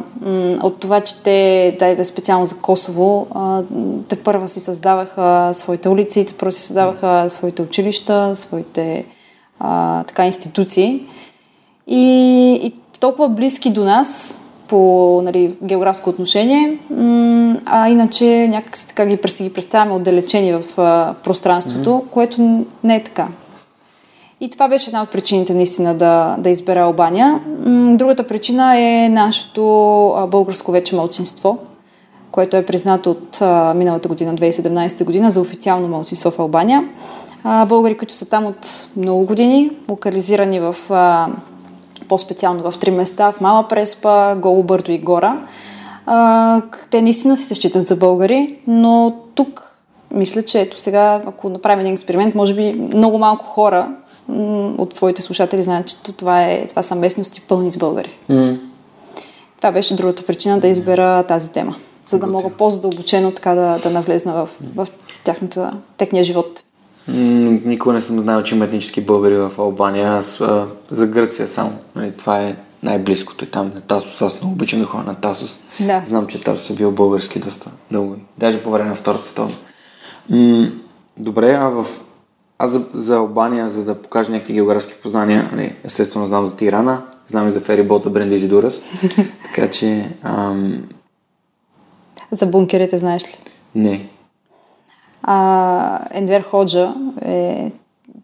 [0.64, 3.28] от това, че те, дай специално за Косово,
[4.08, 9.06] те първа си създаваха своите улици, те първа си създаваха своите училища, своите
[9.60, 11.06] а, така институции.
[11.88, 16.80] И, и толкова близки до нас, по нали, географско отношение,
[17.66, 22.10] а иначе някак си така ги, ги представяме отдалечени в а, пространството, mm-hmm.
[22.10, 23.28] което не е така.
[24.44, 27.42] И това беше една от причините наистина да, да избера Албания.
[27.96, 29.64] Другата причина е нашето
[30.28, 31.58] българско вече мълцинство,
[32.32, 33.42] което е признато от
[33.76, 36.90] миналата година, 2017 година, за официално мълцинство в Албания.
[37.68, 40.76] Българи, които са там от много години, локализирани в
[42.08, 45.38] по-специално в три места, в Мала Преспа, Голо Бърдо и Гора.
[46.90, 49.80] Те наистина си се считат за българи, но тук
[50.12, 53.88] мисля, че ето сега, ако направим един експеримент, може би много малко хора
[54.78, 58.18] от своите слушатели знаят, че това, е, това са местности пълни с българи.
[58.30, 58.60] Mm.
[59.58, 63.90] Това беше другата причина да избера тази тема, за да мога по-задълбочено така да, да
[63.90, 64.88] навлезна в, в
[65.24, 66.64] тяхната, техния живот.
[67.08, 70.12] Никога не съм знал, че има етнически българи в Албания.
[70.12, 71.72] Аз а, за Гърция само.
[71.96, 73.46] Нали, това е най-близкото.
[73.46, 74.22] И там на Тасос.
[74.22, 75.60] Аз много обичам да ходя на Тасос.
[75.80, 76.02] Да.
[76.06, 78.16] Знам, че Тасос е бил български доста дълго.
[78.38, 79.56] Даже по време на Втората световна.
[80.30, 80.72] М-
[81.18, 81.86] добре, а в
[82.60, 87.02] аз за, за Албания, за да покажа някакви географски познания, нали, естествено знам за Тирана,
[87.28, 88.82] знам и за ферибота Брендизи Дурас,
[89.44, 90.10] така че...
[90.24, 90.84] Ам...
[92.32, 93.38] За бункерите знаеш ли?
[93.76, 94.10] Не.
[95.24, 96.94] А, Енвер Ходжа
[97.26, 97.72] е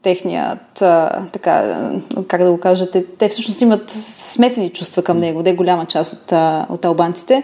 [0.02, 1.90] техният, а, така,
[2.28, 6.32] как да го кажете, те всъщност имат смесени чувства към него, де голяма част от,
[6.70, 7.44] от албанците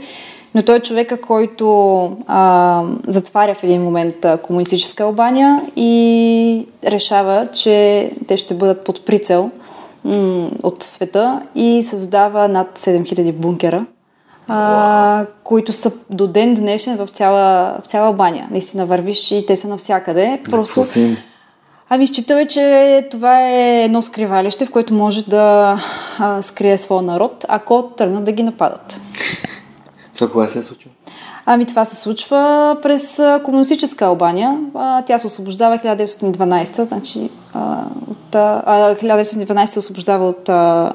[0.56, 8.12] но той е човека, който а, затваря в един момент комунистическа Албания и решава, че
[8.28, 9.52] те ще бъдат под прицел
[10.04, 13.86] м- от света и създава над 7000 бункера,
[14.48, 18.48] а, които са до ден днешен в цяла, в цяла Албания.
[18.52, 20.42] Наистина вървиш и те са навсякъде.
[20.52, 20.74] Просто...
[21.90, 25.78] Ами считаме, че това е едно скривалище, в което може да
[26.20, 29.02] а, скрие своя народ, ако тръгнат да ги нападат.
[30.16, 30.94] Това кога се е случило?
[31.46, 34.60] Ами това се случва през комунистическа Албания.
[34.74, 40.94] А, тя се освобождава 1912, значи а, от, а, 1912 се освобождава от а,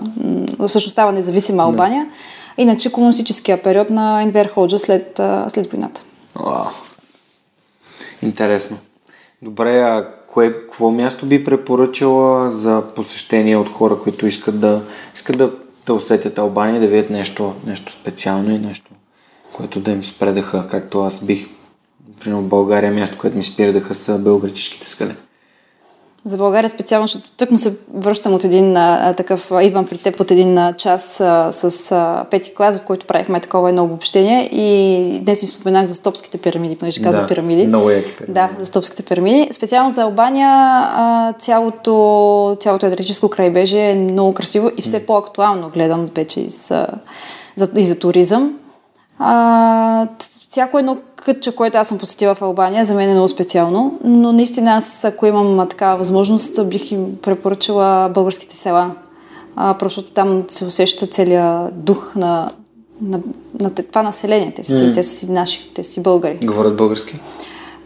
[0.67, 2.05] всъщност става независима Албания.
[2.05, 2.11] Не.
[2.63, 6.03] Иначе комунистическия период на Енвер Ходжа след, а, след войната.
[6.35, 6.65] Вау.
[8.23, 8.77] Интересно.
[9.43, 14.83] Добре, а кое, какво място би препоръчала за посещение от хора, които искат да,
[15.15, 15.51] искат да,
[15.87, 18.90] да усетят Албания, да видят нещо, нещо специално и нещо
[19.61, 21.47] което да им спредаха, както аз бих.
[22.21, 25.15] Примерно в България място, което ми спирадаха са белгречишките скали.
[26.25, 30.21] За България специално, защото тък му се връщам от един а, такъв, идвам при теб
[30.21, 34.49] от един а, час а, с а, пети клас, в който правихме такова едно обобщение
[34.53, 37.67] и днес ми споменах за стопските пирамиди, понеже да, пирамиди.
[37.67, 38.33] Много яки пирамиди.
[38.33, 39.49] Да, за стопските пирамиди.
[39.53, 46.09] Специално за Албания а, цялото, цялото едрическо крайбежие е много красиво и все по-актуално гледам
[46.15, 46.87] вече и за,
[47.57, 48.60] за, и за туризъм.
[49.23, 50.07] А,
[50.51, 54.33] всяко едно кътче, което аз съм посетила в Албания, за мен е много специално, но
[54.33, 58.91] наистина аз, ако имам такава възможност, бих им препоръчала българските села.
[59.57, 62.51] А, просто там се усеща целият дух на,
[63.03, 63.21] на,
[63.61, 64.53] на това население.
[64.57, 64.95] Те си, mm.
[64.95, 66.39] те си наши, те си българи.
[66.45, 67.21] Говорят български?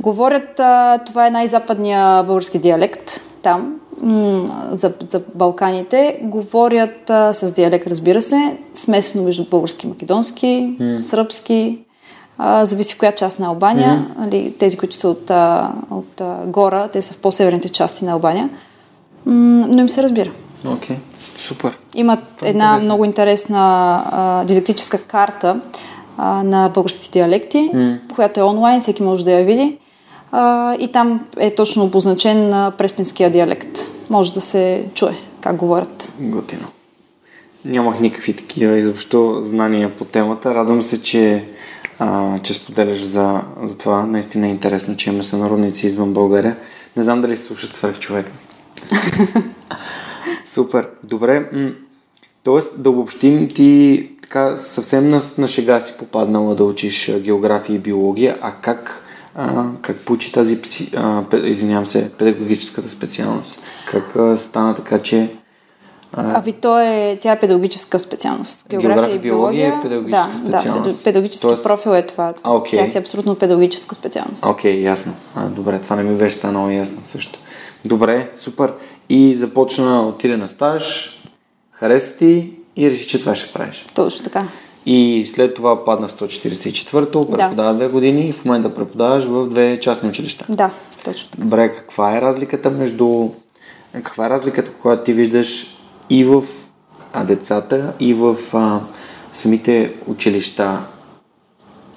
[0.00, 3.80] Говорят, а, това е най-западния български диалект там
[4.70, 11.00] за, за Балканите говорят а, с диалект, разбира се, смесено между български македонски, mm.
[11.00, 11.78] сръбски,
[12.38, 14.06] а, зависи в коя част на Албания.
[14.18, 14.26] Mm-hmm.
[14.26, 18.12] Али, тези, които са от, а, от а, гора, те са в по-северните части на
[18.12, 18.50] Албания.
[19.26, 20.30] М- но им се разбира.
[20.66, 21.00] Окей, okay.
[21.38, 21.78] супер.
[21.94, 22.84] Имат Това е една интересно.
[22.86, 23.58] много интересна
[24.12, 25.60] а, дидактическа карта
[26.16, 27.98] а, на българските диалекти, mm.
[28.14, 29.78] която е онлайн, всеки може да я види
[30.36, 33.78] а, и там е точно обозначен на преспинския диалект.
[34.10, 36.12] Може да се чуе как говорят.
[36.20, 36.66] Готино.
[37.64, 40.54] Нямах никакви такива изобщо знания по темата.
[40.54, 41.44] Радвам се, че,
[41.98, 44.06] а, че споделяш за, за това.
[44.06, 46.56] Наистина е интересно, че имаме сънародници извън България.
[46.96, 48.26] Не знам дали слушат свърх човек.
[50.44, 50.88] Супер.
[51.04, 51.50] Добре.
[52.42, 57.78] Тоест, да обобщим, ти така съвсем на, на шега си попаднала да учиш география и
[57.78, 59.03] биология, а как
[59.34, 60.60] а, как получи тази,
[60.96, 63.58] а, извинявам се, педагогическата специалност?
[63.90, 65.30] Как а, стана така, че...
[66.12, 66.38] А...
[66.38, 68.66] Аби то е, тя е педагогическа специалност.
[68.68, 70.98] География, География и биология, биология е педагогическа да, специалност.
[70.98, 71.64] Да, педагогически Тоест...
[71.64, 72.34] профил е това.
[72.42, 72.70] А, okay.
[72.70, 74.44] Тя си е абсолютно педагогическа специалност.
[74.46, 75.14] Окей, okay, ясно.
[75.34, 77.38] А, добре, това не ми беше станало ясно също.
[77.86, 78.72] Добре, супер.
[79.08, 81.10] И започна, отиде на стаж,
[81.70, 83.86] хареса ти и реши, че това ще правиш.
[83.94, 84.46] Точно така.
[84.86, 87.74] И след това падна 144-то, преподава да.
[87.74, 90.46] две години и в момента преподаваш в две частни училища.
[90.48, 90.70] Да,
[91.04, 91.42] точно така.
[91.42, 93.28] Добре, каква е разликата между...
[93.92, 95.66] Каква е разликата, която ти виждаш
[96.10, 96.44] и в
[97.12, 98.80] а, децата, и в а,
[99.32, 100.84] самите училища,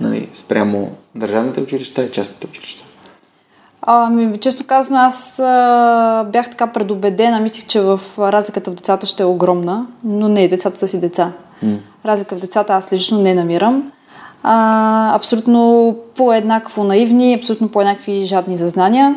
[0.01, 2.86] нали, спрямо държавните училища и частните училища?
[3.89, 9.23] Ами, често казано, аз а, бях така предубедена, мислих, че в разликата в децата ще
[9.23, 11.31] е огромна, но не, децата са си деца.
[11.65, 11.77] Mm.
[12.05, 13.91] Разлика в децата аз лично не намирам.
[14.43, 19.15] А, абсолютно по-еднакво наивни, абсолютно по-еднакви жадни за знания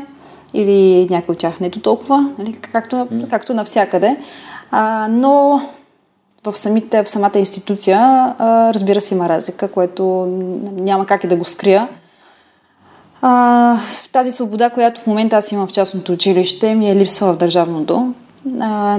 [0.54, 3.30] или някои от тях не до толкова, нали, както, mm.
[3.30, 4.16] както навсякъде.
[4.70, 5.62] А, но
[6.44, 7.98] в, самите, в самата институция,
[8.38, 10.04] а, разбира се, има разлика, което
[10.76, 11.88] няма как и да го скрия.
[13.22, 13.76] А,
[14.12, 18.14] тази свобода, която в момента аз имам в частното училище, ми е липсва в държавното.
[18.60, 18.98] А,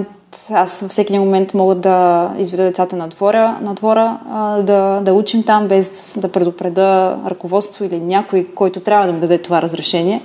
[0.52, 4.20] аз във всеки един момент мога да изведа децата на двора, на двора
[4.64, 9.38] да, да учим там, без да предупреда ръководство или някой, който трябва да ми даде
[9.38, 10.22] това разрешение.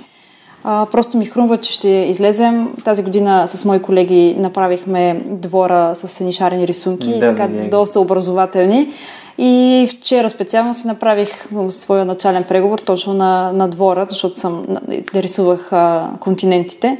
[0.63, 2.75] А, просто ми хрумва, че ще излезем.
[2.83, 7.69] Тази година с мои колеги направихме двора с едни шарени рисунки, да, така да.
[7.69, 8.93] доста образователни.
[9.37, 14.65] И вчера специално си направих своя начален преговор точно на, на двора, защото съм
[15.15, 16.97] рисувах а, континентите.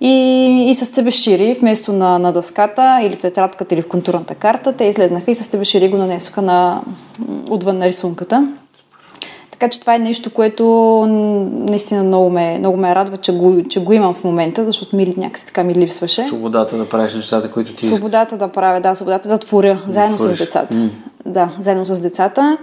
[0.00, 4.72] И, и с тебешири, вместо на, на дъската или в тетрадката или в контурната карта,
[4.72, 6.82] те излезнаха и с тебешири го нанесоха на,
[7.50, 8.48] отвън на рисунката.
[9.62, 10.64] Така че това е нещо, което
[11.50, 15.14] наистина много ме, много ме радва, че го, че го имам в момента, защото ми
[15.16, 16.22] някакси така ми липсваше.
[16.22, 20.16] Свободата да правиш нещата, които ти Свободата да правя, да, свободата да творя, да заедно
[20.16, 20.34] твориш.
[20.34, 20.74] с децата.
[20.74, 20.88] Mm.
[21.26, 22.58] Да, заедно с децата.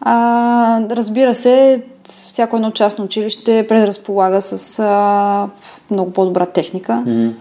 [0.00, 5.48] А, разбира се, всяко едно частно училище предразполага с а,
[5.90, 7.02] много по-добра техника.
[7.06, 7.32] Mm-hmm.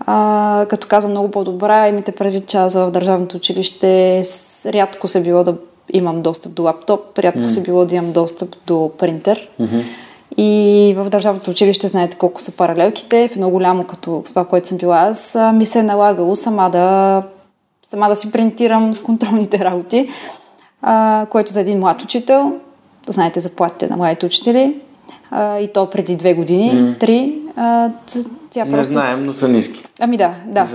[0.00, 4.22] А, като казвам много по-добра, имате предвид, че аз в държавното училище
[4.66, 5.54] рядко се било да
[5.92, 7.48] имам достъп до лаптоп, рядко mm.
[7.48, 9.48] се било да имам достъп до принтер.
[9.60, 9.82] Mm-hmm.
[10.36, 13.28] И в държавното училище знаете колко са паралелките.
[13.28, 17.22] В едно голямо, като това, което съм била аз, ми се е налагало сама да,
[17.90, 20.08] сама да си принтирам с контролните работи,
[20.82, 22.52] а, което за един млад учител,
[23.08, 24.74] знаете заплатите на младите учители,
[25.30, 27.00] а, и то преди две години, mm.
[27.00, 27.90] три, а,
[28.50, 28.92] тя не просто...
[28.92, 29.84] знаем, но са ниски.
[30.00, 30.68] Ами да, да.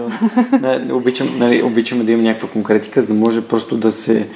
[0.91, 4.27] Обичам, нали, обичаме да има някаква конкретика, за да може просто да се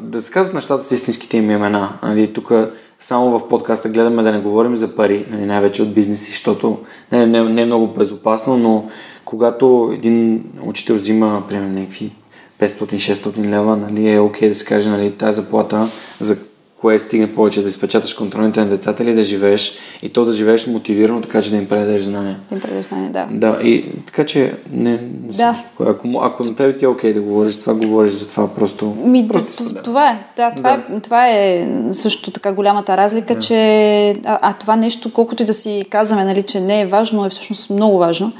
[0.00, 1.98] да се казват нещата с истинските им имена.
[2.02, 2.52] Нали, тук
[3.00, 6.78] само в подкаста гледаме да не говорим за пари, нали, най-вече от бизнеси, защото
[7.12, 8.88] не, не, не е много безопасно, но
[9.24, 12.12] когато един учител взима, примерно, някакви
[12.60, 15.88] 500-600 лева, нали, е окей okay да се каже, нали, тази заплата
[16.20, 16.38] за
[16.86, 20.66] кое стигне повече да изпечаташ контролните на децата или да живееш и то да живееш
[20.66, 22.38] мотивирано, така че да им предадеш знания.
[22.48, 23.26] Да им предадеш знания, да.
[23.30, 25.64] Да, и така че не, не да.
[25.80, 28.96] Ако, ако на тебе ти е окей okay да говориш това, говориш за това просто.
[29.04, 30.26] Ми, просто да, това е.
[30.36, 30.96] Да, това, да.
[30.96, 33.40] Е, това е също така голямата разлика, да.
[33.40, 37.26] че а, а това нещо, колкото и да си казваме, нали, че не е важно,
[37.26, 38.32] е всъщност много важно.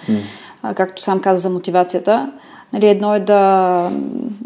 [0.62, 2.30] А, както сам каза за мотивацията.
[2.72, 3.90] Нали, едно е да,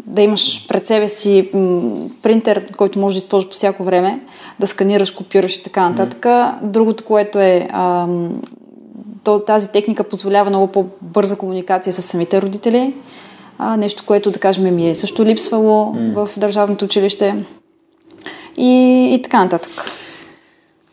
[0.05, 1.49] да имаш пред себе си
[2.21, 4.19] принтер, който може да използваш по всяко време,
[4.59, 6.23] да сканираш, копираш и така нататък.
[6.23, 6.61] Mm.
[6.61, 8.07] Другото, което е а,
[9.23, 12.93] то, тази техника позволява много по-бърза комуникация с самите родители.
[13.57, 16.25] А, нещо, което, да кажем, ми е също липсвало mm.
[16.25, 17.45] в държавното училище.
[18.57, 19.71] И, и така нататък.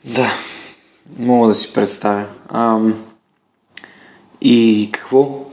[0.04, 0.30] Да,
[1.18, 2.24] мога да си представя.
[2.48, 3.04] Ам,
[4.40, 5.47] и какво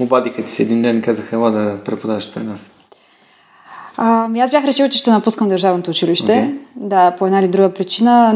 [0.00, 2.70] Обадиха ти се един ден и казаха, ела да преподаваш при нас.
[3.96, 6.32] Ами аз бях решила, че ще напускам държавното училище.
[6.32, 6.54] Okay.
[6.76, 8.32] Да, по една или друга причина.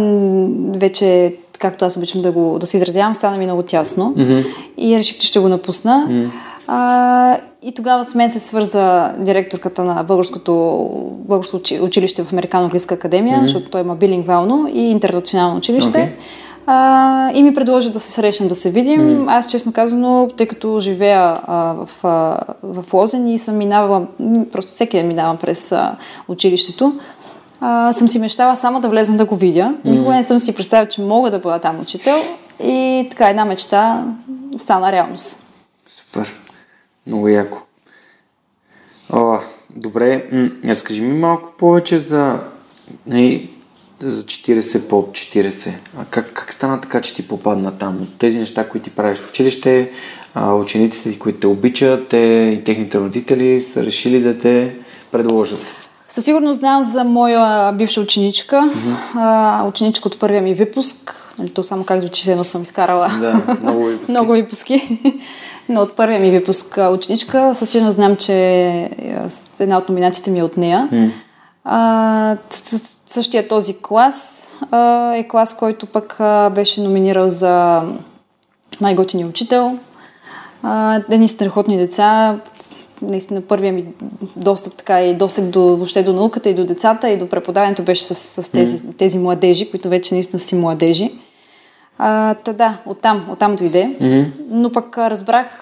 [0.79, 4.15] Вече, както аз обичам да, го, да се изразявам, стана ми много тясно.
[4.17, 4.47] Mm-hmm.
[4.79, 6.07] И реших, че ще го напусна.
[6.09, 6.31] Mm-hmm.
[6.67, 13.39] А, и тогава с мен се свърза директорката на българското, българско училище в Американо-Английска академия,
[13.39, 13.47] mm-hmm.
[13.47, 15.99] защото той има билингвално и интернационално училище.
[15.99, 16.11] Okay
[16.67, 19.01] а, и ми предложи да се срещнем, да се видим.
[19.01, 19.25] Mm.
[19.29, 24.07] Аз, честно казано, тъй като живея а, в, а, в Лозен и съм минавала,
[24.53, 25.97] просто всеки ден минавам през а,
[26.29, 27.01] училището,
[27.61, 29.75] а, съм си мечтала само да влезна да го видя.
[29.85, 29.91] Mm.
[29.91, 32.17] Никога не съм си представила, че мога да бъда там учител.
[32.63, 34.05] И така една мечта
[34.59, 35.43] стана реалност.
[35.87, 36.41] Супер.
[37.07, 37.59] Много яко.
[39.13, 39.39] О,
[39.77, 40.29] добре,
[40.67, 42.41] разкажи ми малко повече за
[43.07, 43.51] нали,
[44.11, 45.71] за 40 под 40.
[45.99, 47.99] А как, как стана така, че ти попадна там?
[48.03, 49.91] От тези неща, които ти правиш в училище,
[50.35, 52.17] а, учениците, които те обичат, те
[52.61, 54.77] и техните родители са решили да те
[55.13, 55.61] предложат?
[56.09, 58.97] Със сигурност знам за моя бивша ученичка, mm-hmm.
[59.15, 61.33] а, ученичка от първия ми випуск.
[61.39, 64.11] Нали, то само как звучи, едно съм изкарала да, много випуски.
[64.13, 64.99] много випуски.
[65.69, 68.35] Но от първия ми випуск ученичка, със сигурност знам, че
[69.61, 70.89] една от номинациите ми е от нея.
[70.93, 71.11] Mm.
[71.65, 72.37] А,
[73.07, 77.83] същия този клас а, е клас, който пък а, беше номинирал за
[78.81, 79.79] най-готини учител.
[80.63, 82.39] А, едни страхотни деца.
[83.03, 83.85] Наистина първия ми
[84.37, 88.05] достъп така и досег до, въобще до науката и до децата и до преподаването беше
[88.05, 88.97] с, с тези, mm.
[88.97, 91.13] тези младежи, които вече наистина си младежи.
[91.99, 93.97] А, та да, оттам, оттам дойде.
[94.01, 94.33] Mm-hmm.
[94.51, 95.61] Но пък разбрах,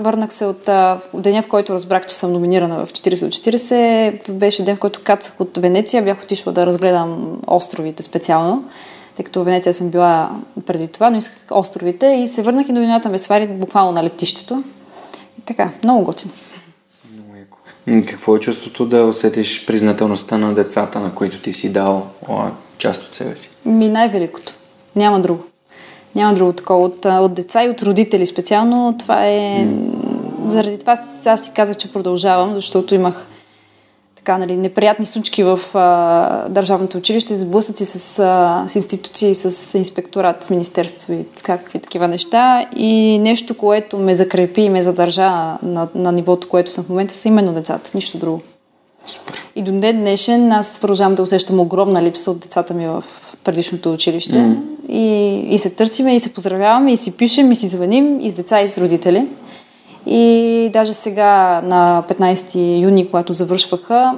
[0.00, 0.68] върнах се от,
[1.12, 4.30] от деня, в който разбрах, че съм номинирана в 40 от 40.
[4.30, 6.02] Беше ден, в който кацах от Венеция.
[6.02, 8.64] Бях отишла да разгледам островите специално,
[9.16, 10.30] тъй като в Венеция съм била
[10.66, 14.64] преди това, но исках островите и се върнах и новината ме свари буквално на летището.
[15.38, 16.32] И така, много готино.
[17.12, 17.58] Много яко.
[18.08, 22.06] Какво е чувството да усетиш признателността на децата, на които ти си дал
[22.78, 23.50] част от себе си?
[23.64, 24.54] Ми най-великото.
[24.96, 25.44] Няма друго.
[26.14, 26.84] Няма друго такова.
[26.84, 29.68] От, от деца и от родители специално това е...
[30.46, 33.26] Заради това аз си казах, че продължавам, защото имах
[34.24, 40.44] така, нали, неприятни случки в а, държавното училище, сблъсъци с, а, с институции, с инспекторат,
[40.44, 42.66] с министерство и какви такива неща.
[42.76, 45.30] И нещо, което ме закрепи и ме задържа
[45.62, 47.90] на, на нивото, което съм в момента, са именно децата.
[47.94, 48.40] Нищо друго.
[49.56, 53.04] И до днес днешен аз продължавам да усещам огромна липса от децата ми в
[53.44, 54.32] предишното училище.
[54.32, 54.60] Mm.
[54.88, 58.34] И, и се търсиме, и се поздравяваме, и си пишем, и си звъним, и с
[58.34, 59.28] деца, и с родители.
[60.06, 64.14] И даже сега на 15 юни, когато завършваха,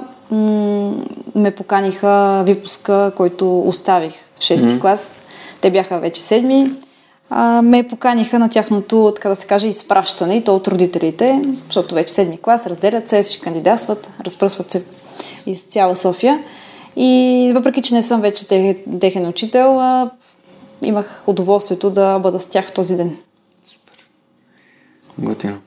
[1.35, 4.81] ме поканиха випуска, който оставих в 6 mm.
[4.81, 5.21] клас.
[5.61, 6.71] Те бяха вече седми.
[7.29, 11.95] А, ме поканиха на тяхното, така да се каже, изпращане и то от родителите, защото
[11.95, 14.83] вече седми клас, разделят се, всички кандидатстват, разпръсват се
[15.45, 16.39] из цяла София.
[16.99, 18.47] И въпреки, че не съм вече
[18.99, 20.11] техен учител, а,
[20.81, 23.17] имах удоволствието да бъда с тях този ден.
[23.65, 24.05] Супер.
[25.17, 25.57] Готино.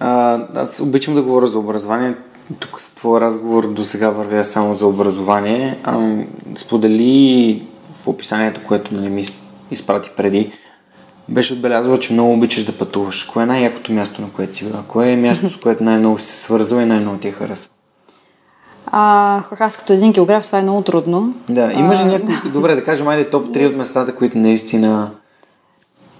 [0.00, 2.14] А, аз обичам да говоря за образование.
[2.58, 5.78] Тук с твой разговор до сега вървя само за образование.
[5.84, 6.16] А,
[6.56, 7.62] сподели
[8.02, 9.24] в описанието, което нали, ми
[9.70, 10.52] изпрати преди,
[11.28, 13.24] беше отбелязала, че много обичаш да пътуваш.
[13.24, 14.82] Кое е най-якото място, на което си била?
[14.88, 17.70] Кое е място, с което най-много си се свързва и най-много ти е харесва?
[18.92, 21.34] А, аз като един географ това е много трудно.
[21.48, 25.10] Да, имаш ли някакви, добре да кажем, айде топ 3 от местата, които наистина...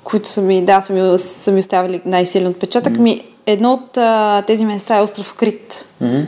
[0.05, 2.99] които са ми, да, са ми, са ми оставили най-силен отпечатък.
[2.99, 5.87] Ми, едно от а, тези места е остров Крит.
[6.03, 6.27] Mm-hmm.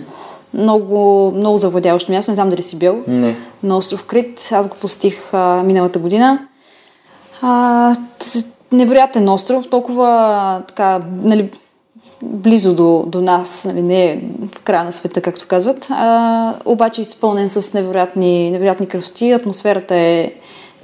[0.55, 2.30] Много, много завладяващо място.
[2.30, 3.03] Не знам дали си бил.
[3.09, 3.36] Не.
[3.62, 4.49] На остров Крит.
[4.53, 6.38] Аз го посетих а, миналата година.
[7.43, 7.95] А,
[8.72, 11.51] невероятен остров, толкова така, нали,
[12.22, 14.20] близо до, до нас, нали, не е
[14.54, 19.32] в края на света, както казват, а, обаче е изпълнен с невероятни, невероятни красоти.
[19.32, 20.32] Атмосферата е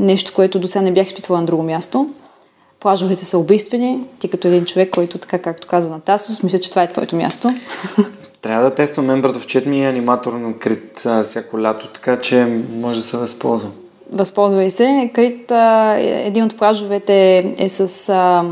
[0.01, 2.09] нещо, което до сега не бях изпитвала на друго място.
[2.80, 4.01] Плажовете са убийствени.
[4.18, 7.16] Ти като един човек, който така, както каза на Тасос, мисля, че това е твоето
[7.16, 7.51] място.
[8.43, 12.18] Трябва да тествам мембрата в чет ми е аниматор на Крит а, всяко лято, така
[12.18, 13.72] че може да се възползвам.
[14.12, 15.11] Възползвай се.
[15.14, 18.45] Крит, а, е- един от плажовете е с а,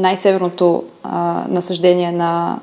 [0.00, 2.60] най-северното а, насъждение на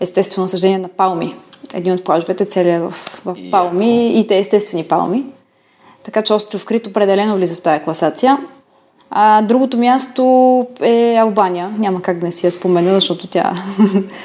[0.00, 1.36] естествено насъждение на палми.
[1.74, 2.94] Един от плажовете целият е в,
[3.24, 5.24] в палми и те естествени палми.
[6.02, 8.38] Така че остров Крит определено влиза в тази класация.
[9.10, 11.74] А, другото място е Албания.
[11.78, 13.52] Няма как да не си я спомена, защото тя,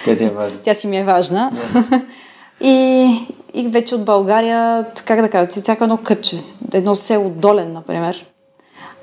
[0.05, 0.59] Тя ти е важна.
[0.63, 1.51] тя си ми е важна.
[2.61, 3.09] и,
[3.53, 6.37] и вече от България, как да кажа, всяко едно кътче.
[6.73, 8.25] Едно село Долен, например.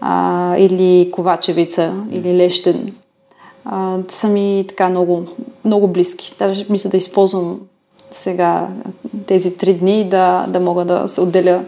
[0.00, 2.94] А, или Ковачевица, или Лещен.
[3.64, 5.26] А, са ми така много,
[5.64, 6.34] много близки.
[6.38, 7.60] Даже мисля да използвам
[8.10, 8.68] сега
[9.26, 11.64] тези три дни да, да мога да се отделя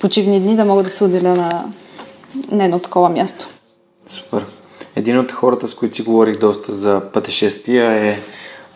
[0.00, 1.72] почивни дни, да мога да се отделя на,
[2.50, 3.48] на едно такова място.
[4.06, 4.44] Супер.
[4.96, 8.20] Един от хората, с които си говорих доста за пътешествия е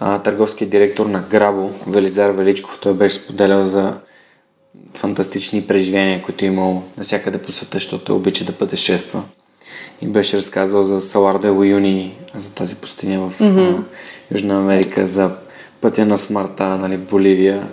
[0.01, 2.79] а, търговският директор на Грабо, Велизар Величков.
[2.83, 3.95] Той беше споделял за
[4.95, 9.23] фантастични преживения, които е имал навсякъде по света, защото обича да пътешества.
[10.03, 13.79] И беше разказал за Салар де Уюни, за тази пустиня в mm-hmm.
[13.79, 13.83] а,
[14.31, 15.31] Южна Америка, за
[15.81, 17.69] пътя на смъртта нали, в Боливия.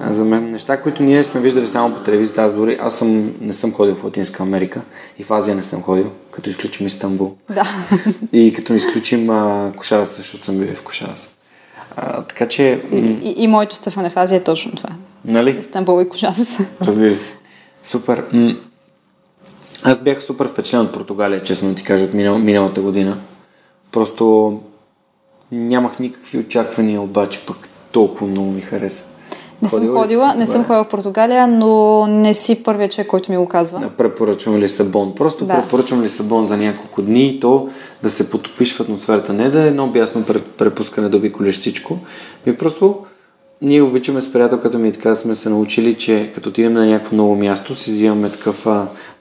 [0.00, 3.34] А за мен неща, които ние сме виждали само по телевизията, аз дори аз съм,
[3.40, 4.80] не съм ходил в Латинска Америка
[5.18, 7.34] и в Азия не съм ходил, като изключим Истанбул.
[7.50, 7.68] Да.
[8.32, 11.30] И като изключим а, Кошараса, защото съм бил в Кошараса.
[11.96, 14.90] А, така че, м- И, и моето Стефане в Азия е точно това.
[15.24, 15.56] нали?
[15.60, 16.58] Истанбул и Кошас.
[16.80, 17.34] Разбира се.
[17.82, 18.24] Супер.
[19.84, 23.16] Аз бях супер впечатлен от Португалия, честно ти кажа, от минал, миналата година.
[23.92, 24.58] Просто
[25.52, 27.56] нямах никакви очаквания, обаче пък
[27.92, 29.04] толкова много ми хареса.
[29.62, 33.30] Не съм Ходила ходила, не съм ходила в Португалия, но не си първият човек, който
[33.32, 33.90] ми го казва.
[33.98, 35.14] Препоръчвам Лисабон.
[35.14, 35.62] Просто Да.
[35.62, 37.68] препоръчвам Лисабон за няколко дни и то
[38.02, 39.32] да се потопиш в атмосферата.
[39.32, 41.98] Не да е едно бясно пре- препускане да обиколиш всичко.
[42.46, 42.96] Ми просто
[43.62, 47.36] ние обичаме с приятелката ми така сме се научили, че като отидем на някакво ново
[47.36, 48.66] място, си взимаме такъв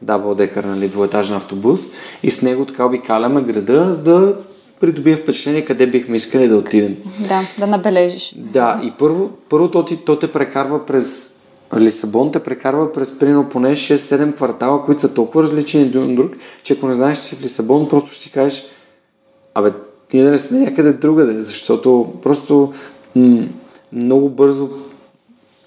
[0.01, 1.81] дабл декър, нали, двуетажен автобус
[2.23, 4.35] и с него така обикаляме града, за да
[4.79, 6.97] придобие впечатление къде бихме искали да отидем.
[7.19, 8.35] Да, да набележиш.
[8.37, 11.35] Да, и първо, първо то, ти, то те прекарва през
[11.79, 16.31] Лисабон, те прекарва през примерно поне 6-7 квартала, които са толкова различни един от друг,
[16.63, 18.63] че ако не знаеш, че си в Лисабон, просто ще си кажеш,
[19.53, 19.71] абе,
[20.13, 22.73] ние да не сме някъде другаде, защото просто
[23.15, 23.47] м-
[23.93, 24.69] много бързо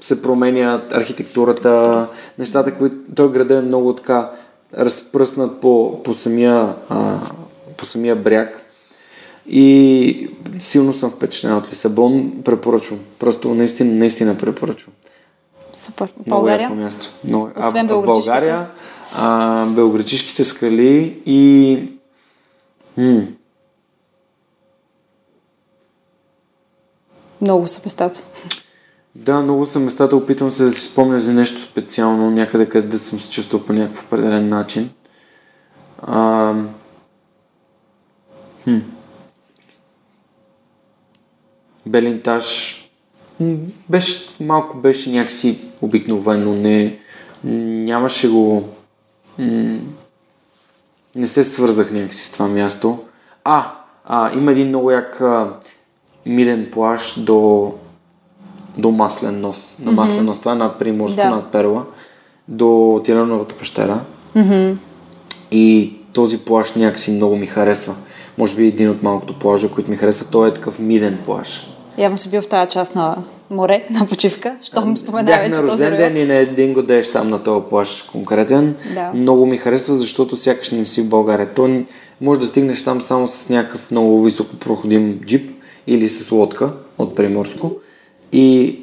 [0.01, 2.09] се променя архитектурата,
[2.39, 4.31] нещата, които той града е много така
[4.79, 7.18] разпръснат по, по, самия, а,
[7.77, 8.61] по самия бряг.
[9.47, 12.43] И силно съм впечатлен от Лисабон.
[12.45, 13.01] Препоръчвам.
[13.18, 14.95] Просто наистина, наистина препоръчвам.
[15.72, 16.12] Супер.
[16.27, 16.64] Много България?
[16.64, 17.11] яко място.
[17.25, 17.51] Много...
[17.57, 18.03] Освен а, в?
[18.03, 18.66] България,
[19.14, 21.79] а, белоградчишките скали и...
[22.97, 23.27] М-
[27.45, 28.22] Много са местата.
[29.14, 30.16] Да, много са местата.
[30.16, 33.72] Опитвам се да си спомня за нещо специално, някъде къде да съм се чувствал по
[33.72, 34.90] някакъв определен начин.
[36.03, 36.55] А,
[38.64, 38.78] хм.
[41.86, 42.80] Белинтаж
[43.88, 46.99] беше, малко беше някакси обикновено, не,
[47.45, 48.68] нямаше го,
[51.16, 53.05] не се свързах някакси с това място.
[53.45, 53.72] А,
[54.05, 55.22] а има един много як
[56.27, 57.72] миден плаж до,
[58.79, 59.77] до Маслен нос.
[59.81, 61.31] На Маслен нос, това е над Приморско, Да.
[61.31, 61.85] над Перла,
[62.49, 64.01] до Тирановата пещера.
[64.35, 64.72] Мгм.
[65.51, 67.95] И този плаж някакси много ми харесва.
[68.39, 71.70] Може би един от малкото плажа, които ми харесва, той е такъв миден плаж.
[71.99, 73.16] Явно си бил в тази част на
[73.51, 75.97] море, на почивка, щом споменава Бях вече на този район.
[75.97, 78.77] ден и на един годеш там на този плаш конкретен.
[78.95, 79.12] Да.
[79.14, 81.49] Много ми харесва, защото сякаш не си в България.
[81.55, 81.83] То
[82.20, 85.51] може да стигнеш там само с някакъв много високо проходим джип
[85.87, 87.72] или с лодка от Приморско.
[88.32, 88.78] И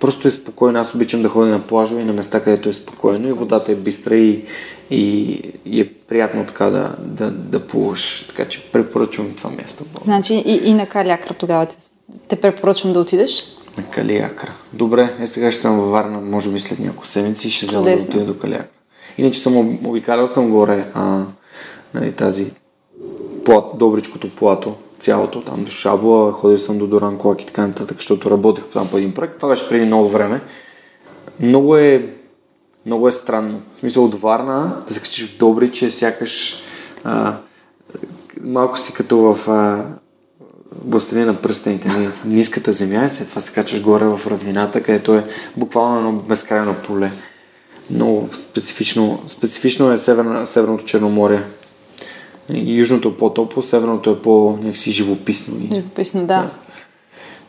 [0.00, 0.78] просто е спокойно.
[0.78, 3.74] Аз обичам да ходя на плажове и на места, където е спокойно и водата е
[3.74, 4.44] бистра и,
[4.90, 5.32] и,
[5.64, 8.26] и е приятно така да, да, да плуваш.
[8.28, 9.84] Така че препоръчвам това място.
[10.04, 11.76] Значи и, и на Калякра тогава те,
[12.28, 13.44] те препоръчвам да отидеш.
[13.78, 14.52] На Калиакра.
[14.72, 17.84] Добре, е сега ще съм във Варна, може би след няколко седмици и ще взема
[17.84, 18.68] да отида до Калиакра.
[19.18, 21.24] Иначе съм об- обикалял съм горе а,
[21.94, 22.52] нали, тази
[23.44, 24.74] плат, Добричкото плато,
[25.04, 28.96] цялото там до Шабла, ходил съм до Дуранколак и така нататък, защото работех там по
[28.96, 29.36] един проект.
[29.36, 30.40] Това беше преди много време.
[31.40, 32.14] Много е,
[32.86, 33.62] много е странно.
[33.74, 36.62] В смисъл от Варна да се качиш в Добрич е сякаш
[37.04, 37.36] а,
[38.40, 39.84] малко си като в а,
[40.86, 44.82] Властелин на пръстените ми в ниската земя и след това се качваш горе в равнината,
[44.82, 45.24] където е
[45.56, 47.10] буквално едно безкрайно поле.
[47.90, 51.42] Много специфично, специфично е северна, Северното Черноморие.
[52.52, 55.56] Южното е по-топло, северното е по някакси живописно.
[55.74, 56.50] Живописно, да.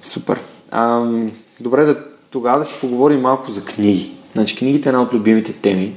[0.02, 0.39] Супер.
[0.72, 1.12] А,
[1.60, 4.16] добре, да, тогава да си поговорим малко за книги.
[4.34, 5.96] Значи книгите е една от любимите теми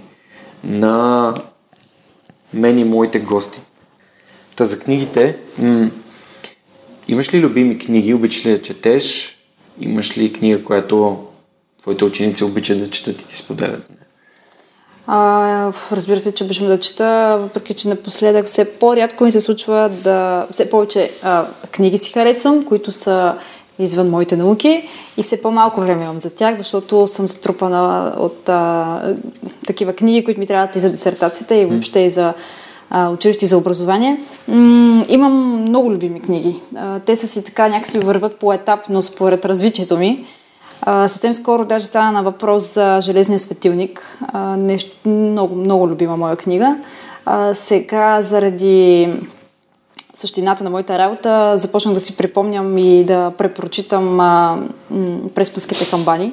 [0.64, 1.34] на
[2.55, 3.61] мен и моите гости.
[4.57, 5.90] Та за книгите, м-
[7.09, 9.36] имаш ли любими книги, обичаш ли да четеш?
[9.80, 11.24] Имаш ли книга, която
[11.80, 13.90] твоите ученици обичат да четат и ти споделят?
[15.11, 19.90] А, разбира се, че обичам да чета, въпреки че напоследък все по-рядко ми се случва
[20.04, 20.46] да...
[20.50, 23.34] Все повече а, книги си харесвам, които са
[23.78, 29.16] извън моите науки и все по-малко време имам за тях, защото съм струпана от а,
[29.66, 32.34] такива книги, които ми трябват и за дисертацията и въобще и за
[32.90, 34.20] а, училище и за образование.
[34.48, 36.61] М- имам много любими книги.
[36.76, 40.26] А, те са си така някакси върват по-етапно според развитието ми.
[40.87, 44.18] Съвсем скоро даже стана на въпрос за Железния светилник.
[44.57, 46.76] Нещо много, много любима моя книга.
[47.53, 49.09] Сега заради
[50.14, 54.59] същината на моята работа започнах да си припомням и да препрочитам а,
[55.35, 56.33] преспанските камбани.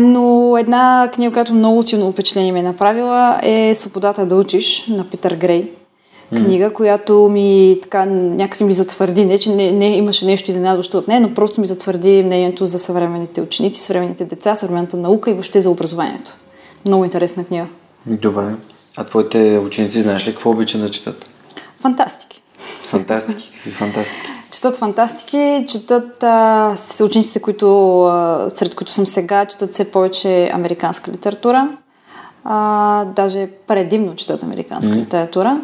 [0.00, 5.04] Но една книга, която много силно впечатление ми е направила е Свободата да учиш на
[5.04, 5.70] Питър Грей.
[6.36, 11.06] Книга, която ми така някакси ми затвърди, не че не, не имаше нещо изненадващо в
[11.06, 15.60] нея, но просто ми затвърди мнението за съвременните ученици, съвременните деца, съвременната наука и въобще
[15.60, 16.36] за образованието.
[16.86, 17.66] Много интересна книга.
[18.06, 18.54] Добре.
[18.96, 21.26] А твоите ученици знаеш ли какво обичат да четат?
[21.80, 22.42] Фантастики.
[22.86, 23.50] Фантастики.
[23.54, 24.30] Какви фантастики?
[24.52, 30.50] Четат фантастики, четат а, с учениците, които, а, сред които съм сега, четат все повече
[30.52, 31.68] американска литература.
[32.44, 35.00] А, даже предимно четат американска mm.
[35.00, 35.60] литература.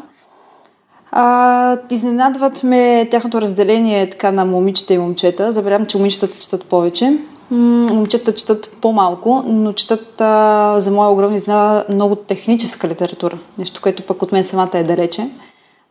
[1.11, 5.53] А, изненадват ме тяхното разделение така на момичета и момчета.
[5.53, 7.19] Забелявам, че момичетата четат повече.
[7.51, 13.39] М, момчета четат по-малко, но четат а, за моя огромна изненада много техническа литература.
[13.59, 15.31] Нещо, което пък от мен самата е далече.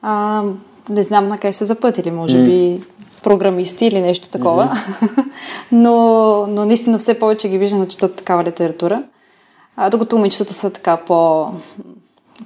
[0.01, 0.43] А,
[0.89, 2.82] не знам на къде са запътили, може би
[3.24, 4.78] програмисти или нещо такова.
[5.72, 5.95] но,
[6.47, 9.03] но наистина все повече ги виждам да четат такава литература.
[9.76, 11.47] А, докато момичетата са така по,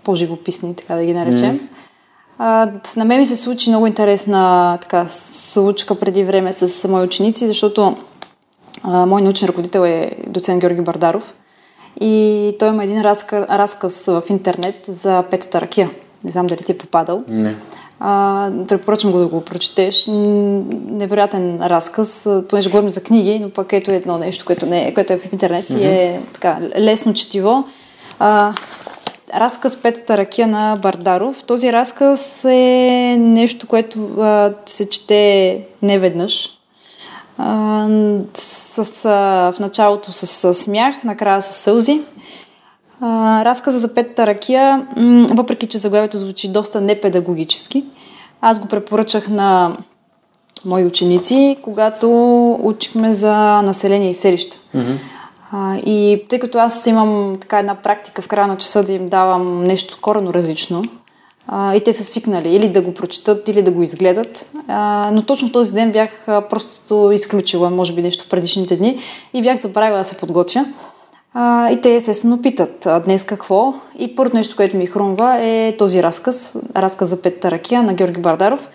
[0.03, 1.69] по-живописни, така да ги наречем.
[2.43, 7.47] А, на мен ми се случи много интересна така, случка преди време с мои ученици,
[7.47, 7.97] защото
[8.83, 11.33] а, мой научен ръководител е доцент Георги Бардаров
[11.99, 15.89] и той има един разказ, разказ в интернет за петата ракия.
[16.23, 17.23] Не знам дали ти е попадал.
[17.27, 17.55] Не.
[17.99, 20.07] А, препоръчвам го да го прочетеш.
[20.11, 25.13] Невероятен разказ, понеже говорим за книги, но пък ето едно нещо, което, не е, което
[25.13, 27.63] е в интернет и е така лесно четиво.
[28.19, 28.53] А,
[29.35, 31.43] разказ Петата ракия на Бардаров.
[31.43, 36.49] Този разказ е нещо, което а, се чете неведнъж.
[37.37, 37.87] А,
[38.33, 42.01] с, а, в началото с, с смях, накрая с сълзи.
[43.01, 47.83] А, разказа за Петата ракия, м- въпреки че заглавието звучи доста непедагогически,
[48.41, 49.75] аз го препоръчах на
[50.65, 52.09] мои ученици, когато
[52.63, 54.57] учихме за население и селища.
[54.75, 54.97] Mm-hmm.
[55.51, 59.09] А, и тъй като аз имам така една практика в края на часа да им
[59.09, 60.83] давам нещо корено различно,
[61.47, 64.51] а, и те са свикнали или да го прочитат, или да го изгледат.
[64.67, 68.99] А, но точно този ден бях просто изключила, може би нещо в предишните дни
[69.33, 70.65] и бях забравила да се подготвя.
[71.33, 73.73] А, и те естествено питат а, днес какво.
[73.99, 78.21] И първото нещо, което ми хрумва е този разказ, разказ за Петата ракия на Георги
[78.21, 78.67] Бардаров.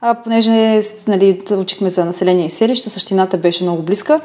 [0.00, 4.20] А, понеже нали, учихме за население и селища, същината беше много близка.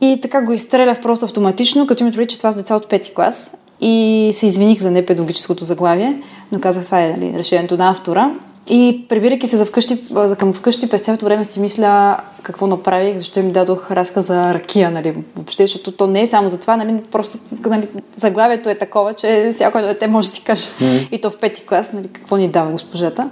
[0.00, 3.14] И така го изстрелях просто автоматично, като ми предвид, че това са деца от пети
[3.14, 3.56] клас.
[3.80, 6.22] И се извиних за непедагогическото заглавие,
[6.52, 8.30] но казах, това е нали, решението на автора.
[8.68, 13.16] И прибирайки се за вкъщи, за към вкъщи, през цялото време си мисля какво направих,
[13.16, 16.76] защо им дадох разка за ракия, нали, въобще, защото то не е само за това,
[16.76, 20.66] нали, просто нали, заглавието е такова, че всяко дете може да си каже.
[20.66, 21.08] Mm-hmm.
[21.10, 23.30] И то в пети клас, нали, какво ни дава госпожата.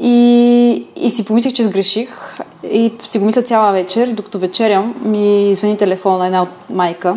[0.00, 2.38] И, и си помислих, че сгреших
[2.70, 7.16] и си го мисля цяла вечер, докато вечерям ми звъни телефона една от майка.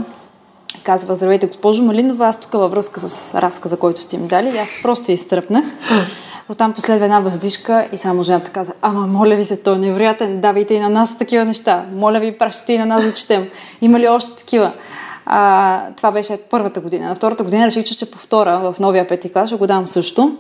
[0.84, 4.48] Казва, здравейте, госпожо Малинова, аз тук във връзка с разказа, който сте им дали.
[4.48, 5.66] И аз просто изтръпнах.
[6.50, 10.42] Оттам последва една въздишка и само жената каза, ама моля ви се, той е невероятен,
[10.42, 11.86] давайте и на нас такива неща.
[11.96, 13.48] Моля ви, пращате и на нас да четем.
[13.82, 14.74] Има ли още такива?
[15.26, 17.08] А, това беше първата година.
[17.08, 20.38] На втората година реших, че ще повторя в новия пети клас, ще го дам също.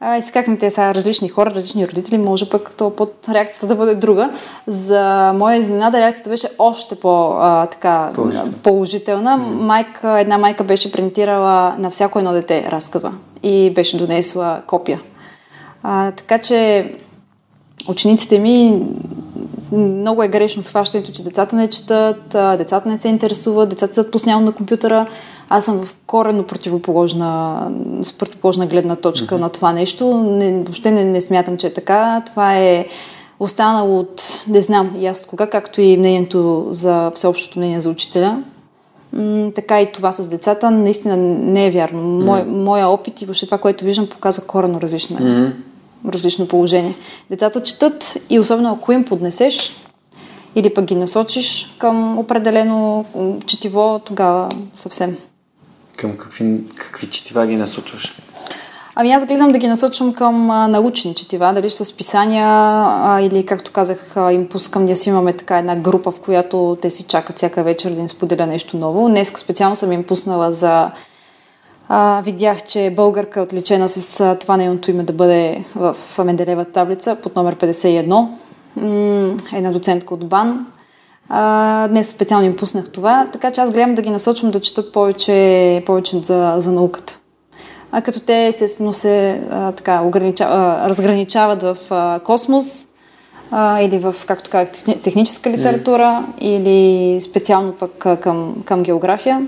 [0.00, 3.74] А, и сега те са различни хора, различни родители, може пък то под реакцията да
[3.74, 4.30] бъде друга.
[4.66, 8.52] За моя изненада реакцията беше още по, а, така, положителна.
[8.62, 9.36] положителна.
[9.36, 15.00] Майка, една майка беше принтирала на всяко едно дете разказа и беше донесла копия.
[15.82, 16.92] А, така че
[17.88, 18.82] учениците ми
[19.72, 24.46] много е грешно схващането, че децата не четат, децата не се интересуват, децата са постоянно
[24.46, 25.06] на компютъра.
[25.48, 27.60] Аз съм в коренно противоположна,
[28.02, 29.40] с противоположна гледна точка mm-hmm.
[29.40, 30.18] на това нещо.
[30.18, 32.22] Не, въобще не, не смятам, че е така.
[32.26, 32.86] Това е
[33.40, 37.90] останало от, не знам и аз от кога, както и мнението за всеобщото мнение за
[37.90, 38.42] учителя.
[39.12, 42.02] М- така и това с децата наистина не е вярно.
[42.02, 42.46] Мой, mm-hmm.
[42.46, 45.16] Моя опит и въобще това, което виждам, показва коренно различно.
[45.16, 45.52] Mm-hmm
[46.08, 46.94] различно положение.
[47.30, 49.72] Децата четат и особено ако им поднесеш
[50.54, 53.04] или пък ги насочиш към определено
[53.46, 55.16] четиво, тогава съвсем.
[55.96, 58.16] Към какви, какви четива ги насочваш?
[59.00, 63.46] Ами аз гледам да ги насочвам към а, научни четива, дали с писания а, или
[63.46, 67.02] както казах, а, им пускам, ние си имаме така една група, в която те си
[67.02, 69.08] чакат всяка вечер да им споделя нещо ново.
[69.08, 70.90] Днес специално съм им пуснала за
[71.88, 76.64] а, видях, че българка е отличена с а, това нейното име да бъде в Менделева
[76.64, 78.28] таблица под номер 51.
[78.76, 80.66] М- една доцентка от БАН.
[81.28, 84.92] А, днес специално им пуснах това, така че аз гледам да ги насочвам да четат
[84.92, 87.18] повече, повече за, за науката.
[87.92, 90.46] А като те естествено се а, така, огранича,
[90.88, 92.86] разграничават в а, космос
[93.50, 94.72] а, или в, както казах,
[95.02, 96.40] техническа литература mm.
[96.40, 99.46] или специално пък а, към, към география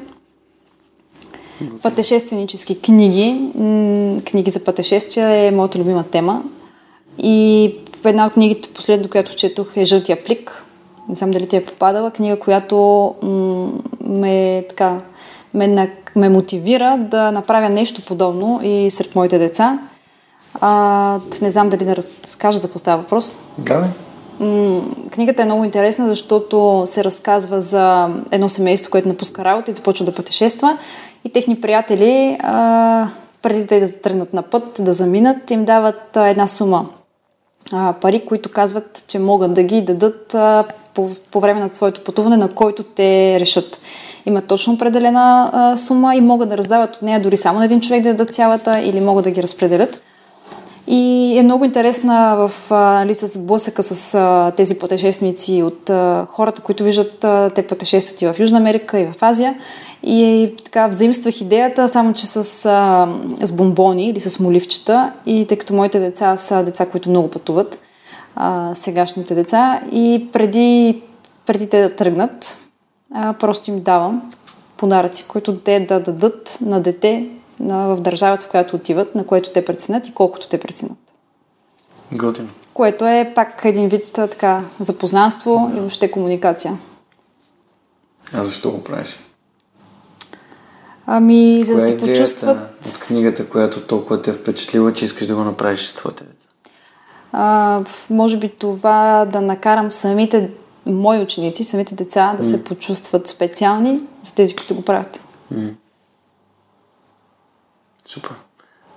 [1.82, 3.50] пътешественически книги.
[4.24, 6.42] Книги за пътешествия е моята любима тема.
[7.18, 10.64] И една от книгите, последно, която четох е Жълтия плик.
[11.08, 12.10] Не знам дали ти е попадала.
[12.10, 13.14] Книга, която
[14.00, 14.98] ме, така,
[15.54, 19.78] ме, ме мотивира да направя нещо подобно и сред моите деца.
[20.60, 23.40] А, не знам дали да разкажа за какво става въпрос.
[23.58, 23.88] Да,
[25.10, 30.04] Книгата е много интересна, защото се разказва за едно семейство, което напуска работа и започва
[30.04, 30.78] да пътешества
[31.24, 33.08] и техни приятели, а,
[33.42, 36.86] преди те да тръгнат на път, да заминат, им дават а, една сума
[37.72, 40.64] а, пари, които казват, че могат да ги дадат а,
[40.94, 43.80] по, по време на своето пътуване, на който те решат.
[44.26, 47.80] Имат точно определена а, сума и могат да раздават от нея дори само на един
[47.80, 50.00] човек да дадат цялата или могат да ги разпределят.
[50.86, 56.62] И е много интересна в нали, с блъсъка с а, тези пътешественици от а, хората,
[56.62, 59.54] които виждат а, те пътешестват и в Южна Америка, и в Азия.
[60.02, 63.08] И така взаимствах идеята, само че с, а,
[63.46, 65.12] с бомбони или с моливчета.
[65.26, 67.78] И тъй като моите деца са деца, които много пътуват,
[68.36, 71.02] а, сегашните деца, и преди,
[71.46, 72.58] преди те да тръгнат,
[73.14, 74.32] а, просто им давам
[74.76, 77.28] подаръци, които те да дадат на дете
[77.60, 80.98] на, в държавата, в която отиват, на което те преценят и колкото те преценят.
[82.12, 82.48] Готино.
[82.74, 86.78] Което е пак един вид така запознанство и въобще комуникация.
[88.34, 89.18] А защо го правиш?
[91.12, 92.58] Ами, за да се почувстват...
[92.86, 96.46] от книгата, която толкова те е впечатлила, че искаш да го направиш с твоите деца?
[97.32, 97.80] А,
[98.10, 100.50] може би това да накарам самите
[100.86, 102.50] мои ученици, самите деца да mm.
[102.50, 105.20] се почувстват специални за тези, които го правят.
[105.54, 105.74] Mm.
[108.04, 108.32] Супер.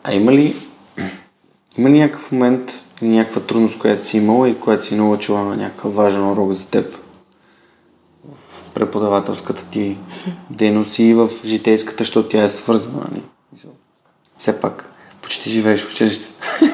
[0.03, 0.55] А има ли,
[1.78, 5.95] има ли някакъв момент, някаква трудност, която си имала и която си научила на някакъв
[5.95, 6.97] важен урок за теб?
[8.74, 9.98] Преподавателската ти
[10.50, 13.08] дейност и в житейската, защото тя е свързана.
[13.12, 13.24] Нали?
[14.38, 16.26] Все пак, почти живееш в училище.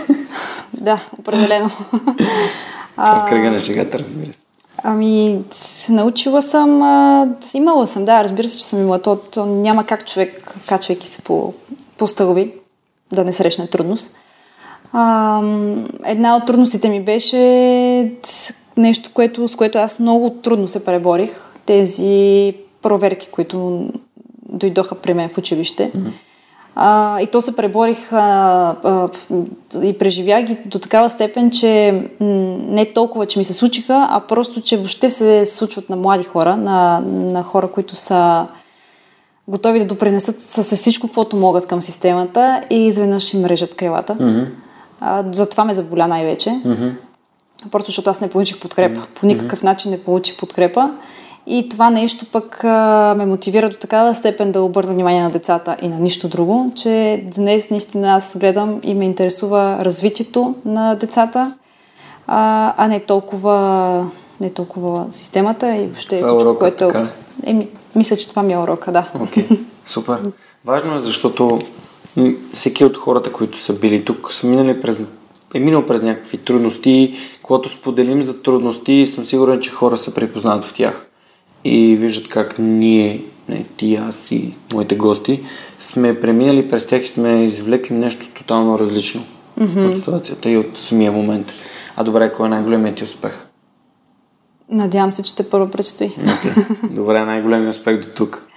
[0.73, 1.69] Да, определено.
[2.95, 4.39] Това кръга на шегата, разбира се.
[4.83, 5.41] Ами,
[5.89, 9.01] научила съм, а, имала съм, да, разбира се, че съм имала.
[9.01, 11.53] То, то няма как човек, качвайки се по
[11.99, 12.53] по стълби,
[13.11, 14.15] да не срещне трудност.
[14.93, 15.41] А,
[16.05, 18.11] една от трудностите ми беше
[18.77, 21.48] нещо, което, с което аз много трудно се преборих.
[21.69, 23.87] Тези проверки, които
[24.49, 25.91] дойдоха при мен в училище.
[25.95, 26.11] Mm-hmm.
[26.75, 28.17] А, и то се преборих а,
[28.83, 29.09] а,
[29.83, 34.61] и преживях ги до такава степен, че не толкова, че ми се случиха, а просто,
[34.61, 38.47] че въобще се случват на млади хора, на, на хора, които са
[39.47, 44.15] готови да допринесат с всичко, каквото могат към системата и изведнъж им режат крилата.
[44.15, 44.47] Mm-hmm.
[44.99, 46.49] А, затова ме заболя най-вече.
[46.49, 46.93] Mm-hmm.
[47.71, 49.01] Просто защото аз не получих подкрепа.
[49.15, 50.91] По никакъв начин не получих подкрепа.
[51.51, 55.77] И това нещо пък а, ме мотивира до такава степен да обърна внимание на децата
[55.81, 61.53] и на нищо друго, че днес наистина аз гледам и ме интересува развитието на децата,
[62.27, 66.87] а, а не толкова не толкова системата и въобще Това е всичко, урока, което...
[66.87, 67.07] така?
[67.45, 69.09] Еми, мисля, че това ми е урока, да.
[69.21, 69.59] Окей, okay.
[69.85, 70.19] супер.
[70.65, 71.59] Важно е, защото
[72.53, 75.01] всеки от хората, които са били тук, са минали през,
[75.53, 77.15] е минал през някакви трудности.
[77.43, 81.08] Когато споделим за трудности, съм сигурен, че хора се препознават в тях
[81.63, 85.43] и виждат как ние, не, ти, аз и моите гости,
[85.79, 89.21] сме преминали през тях и сме извлекли нещо тотално различно
[89.59, 89.89] mm-hmm.
[89.89, 91.53] от ситуацията и от самия момент.
[91.95, 93.45] А добре, кой е най-големият ти успех?
[94.69, 96.09] Надявам се, че те първо предстои.
[96.09, 96.65] Okay.
[96.91, 98.47] Добре, най-големият успех до тук.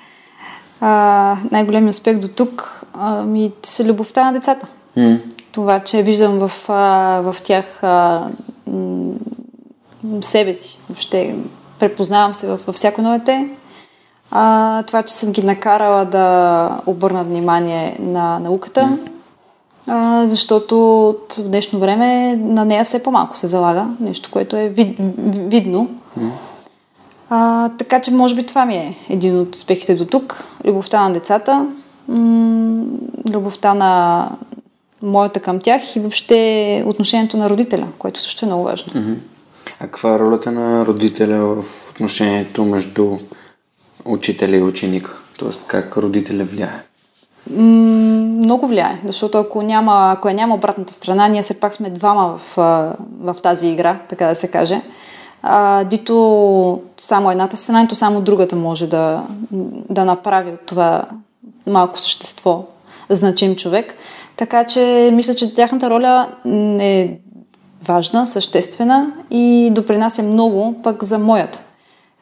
[0.80, 4.66] А, най-големият успех до тук а, ми с любовта на децата.
[4.98, 5.20] Mm.
[5.52, 8.28] Това, че виждам в, а, в тях а,
[8.66, 9.14] м-
[10.20, 10.78] себе си.
[10.88, 11.36] Въобще
[11.82, 13.48] препознавам се във, всяко едно дете.
[14.30, 18.98] А, това, че съм ги накарала да обърнат внимание на науката,
[19.86, 20.76] а, защото
[21.38, 23.86] в днешно време на нея все по-малко се залага.
[24.00, 24.96] Нещо, което е вид,
[25.34, 25.88] видно.
[27.30, 30.44] А, така че, може би, това ми е един от успехите до тук.
[30.64, 31.66] Любовта на децата,
[32.08, 32.84] м-
[33.32, 34.30] любовта на
[35.02, 38.92] моята към тях и въобще отношението на родителя, което също е много важно.
[38.92, 39.16] Mm-hmm.
[39.82, 43.18] А каква е ролята на родителя в отношението между
[44.04, 45.10] учителя и ученика?
[45.38, 46.82] Тоест, как родителя влияе?
[47.50, 52.38] Много влияе, защото ако няма, ако я няма обратната страна, ние все пак сме двама
[52.38, 52.56] в,
[53.20, 54.82] в тази игра, така да се каже.
[55.42, 59.22] А, дито само едната страна, нито само другата може да,
[59.90, 61.04] да направи от това
[61.66, 62.64] малко същество
[63.08, 63.94] значим човек.
[64.36, 66.28] Така че мисля, че тяхната роля
[66.80, 67.18] е
[67.86, 71.62] важна, съществена и допринася много пък за моята.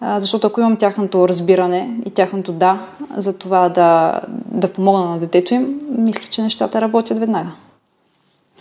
[0.00, 2.86] А, защото ако имам тяхното разбиране и тяхното да
[3.16, 7.50] за това да, да помогна на детето им, мисля, че нещата работят веднага.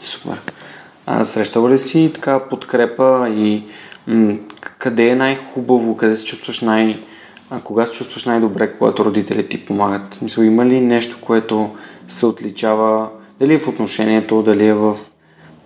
[0.03, 0.41] Супер.
[1.05, 3.63] А срещала ли си така подкрепа и
[4.07, 4.37] м-
[4.77, 7.03] къде е най-хубаво, къде се чувстваш най-
[7.49, 10.21] а кога се чувстваш най-добре, когато родителите ти помагат?
[10.21, 11.69] Мисля, има ли нещо, което
[12.07, 14.97] се отличава, дали е в отношението, дали е в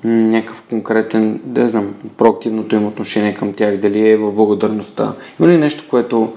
[0.04, 5.14] някакъв конкретен, да знам, проактивното им отношение към тях, дали е в благодарността?
[5.40, 6.32] Има ли нещо, което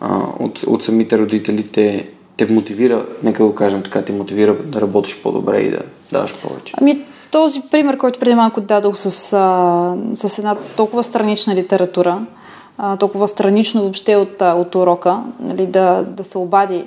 [0.00, 4.80] а, от, от самите родители те, те мотивира, нека го кажем така, те мотивира да
[4.80, 6.74] работиш по-добре и да даваш повече?
[6.80, 12.26] Ами, този пример, който преди малко дадох с, а, с една толкова странична литература,
[12.78, 16.84] а, толкова странично въобще от, от урока, нали, да, да се обади,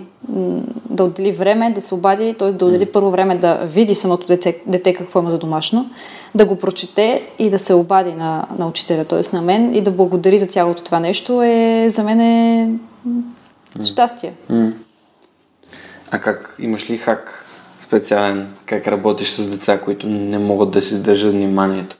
[0.90, 2.52] да отдели време, да се обади, т.е.
[2.52, 5.90] да отдели първо време да види самото дете, дете какво има за домашно,
[6.36, 9.36] да го прочете и да се обади на, на учителя, т.е.
[9.36, 12.70] на мен и да благодари за цялото това нещо е за мен е
[13.84, 14.34] щастие.
[14.50, 14.72] М.
[16.12, 17.46] А как, имаш ли хак
[17.80, 21.98] специален, как работиш с деца, които не могат да си държат вниманието?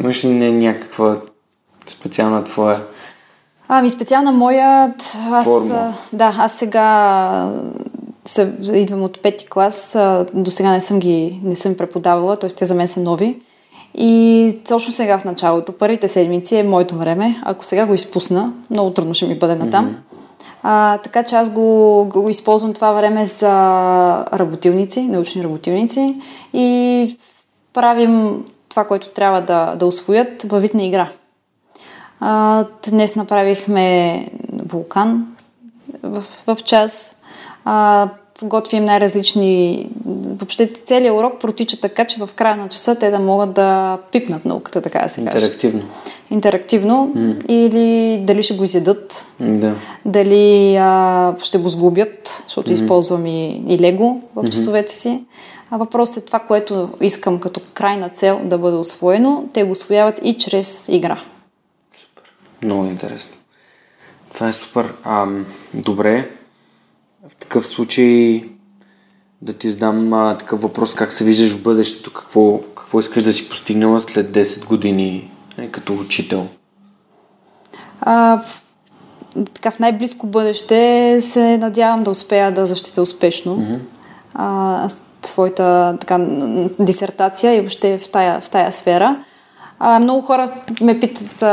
[0.00, 1.20] Имаш ли не някаква
[1.86, 2.82] специална твоя
[3.68, 4.94] Ами специална моя,
[5.30, 5.94] аз, Форма.
[6.12, 7.50] да, аз сега
[8.24, 9.96] се, идвам от пети клас,
[10.34, 12.50] до сега не съм ги не съм преподавала, т.е.
[12.50, 13.40] те за мен са нови.
[13.94, 17.40] И точно сега в началото, първите седмици е моето време.
[17.44, 19.86] Ако сега го изпусна, много трудно ще ми бъде натам.
[19.86, 20.14] Mm-hmm.
[20.62, 23.50] А, така че аз го, го използвам това време за
[24.32, 26.16] работилници, научни работилници
[26.52, 27.18] и
[27.72, 31.08] правим това, което трябва да, да освоят във вид на игра.
[32.26, 34.28] А, днес направихме
[34.66, 35.26] вулкан
[36.02, 37.16] в, в час.
[37.64, 38.08] А,
[38.42, 39.88] готвим най-различни...
[40.06, 44.44] Въобще целият урок протича така, че в края на часа те да могат да пипнат
[44.44, 45.44] науката, така да се каже.
[45.44, 45.82] интерактивно?
[46.30, 47.12] Интерактивно.
[47.14, 47.34] М.
[47.48, 49.74] Или дали ще го изядат, Да.
[50.04, 55.24] дали а, ще го сгубят, защото използвам и, и лего в часовете си.
[55.70, 59.44] А въпросът е това, което искам като крайна цел да бъде освоено.
[59.52, 61.20] Те го освояват и чрез игра.
[62.64, 63.30] Много интересно.
[64.34, 64.92] Това е супер.
[65.04, 65.26] А,
[65.74, 66.30] добре.
[67.28, 68.44] В такъв случай
[69.42, 73.32] да ти задам а, такъв въпрос, как се виждаш в бъдещето, какво, какво искаш да
[73.32, 76.46] си постигнала след 10 години е, като учител?
[78.00, 78.62] А, в,
[79.54, 83.56] така в най-близко бъдеще се надявам да успея да защитя успешно.
[83.56, 83.74] Мгм.
[84.34, 84.88] А,
[85.24, 86.18] своята така,
[86.78, 89.24] дисертация и въобще в тая, в тая сфера.
[89.86, 90.48] А, много хора
[90.80, 91.48] ме питат а,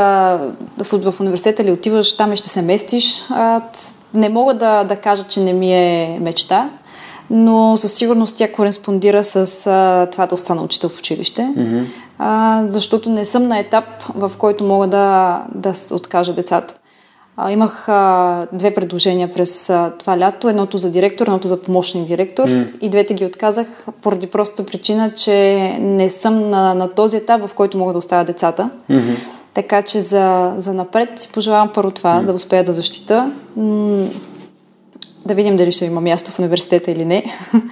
[0.78, 3.24] в, в университета ли отиваш там и ще се местиш.
[3.30, 3.60] А,
[4.14, 6.70] не мога да, да кажа, че не ми е мечта,
[7.30, 11.84] но със сигурност тя кореспондира с а, това да остана учител в училище, mm-hmm.
[12.18, 16.74] а, защото не съм на етап, в който мога да, да откажа децата.
[17.36, 20.48] А, имах а, две предложения през а, това лято.
[20.48, 22.48] Едното за директор, едното за помощник директор.
[22.48, 22.78] Mm.
[22.80, 23.66] И двете ги отказах
[24.02, 28.24] поради простата причина, че не съм на, на този етап, в който мога да оставя
[28.24, 28.70] децата.
[28.90, 29.16] Mm-hmm.
[29.54, 32.24] Така че за, за напред си пожелавам първо това, mm.
[32.24, 33.32] да успея да защита.
[33.56, 34.08] М-
[35.26, 37.24] да видим дали ще има място в университета или не.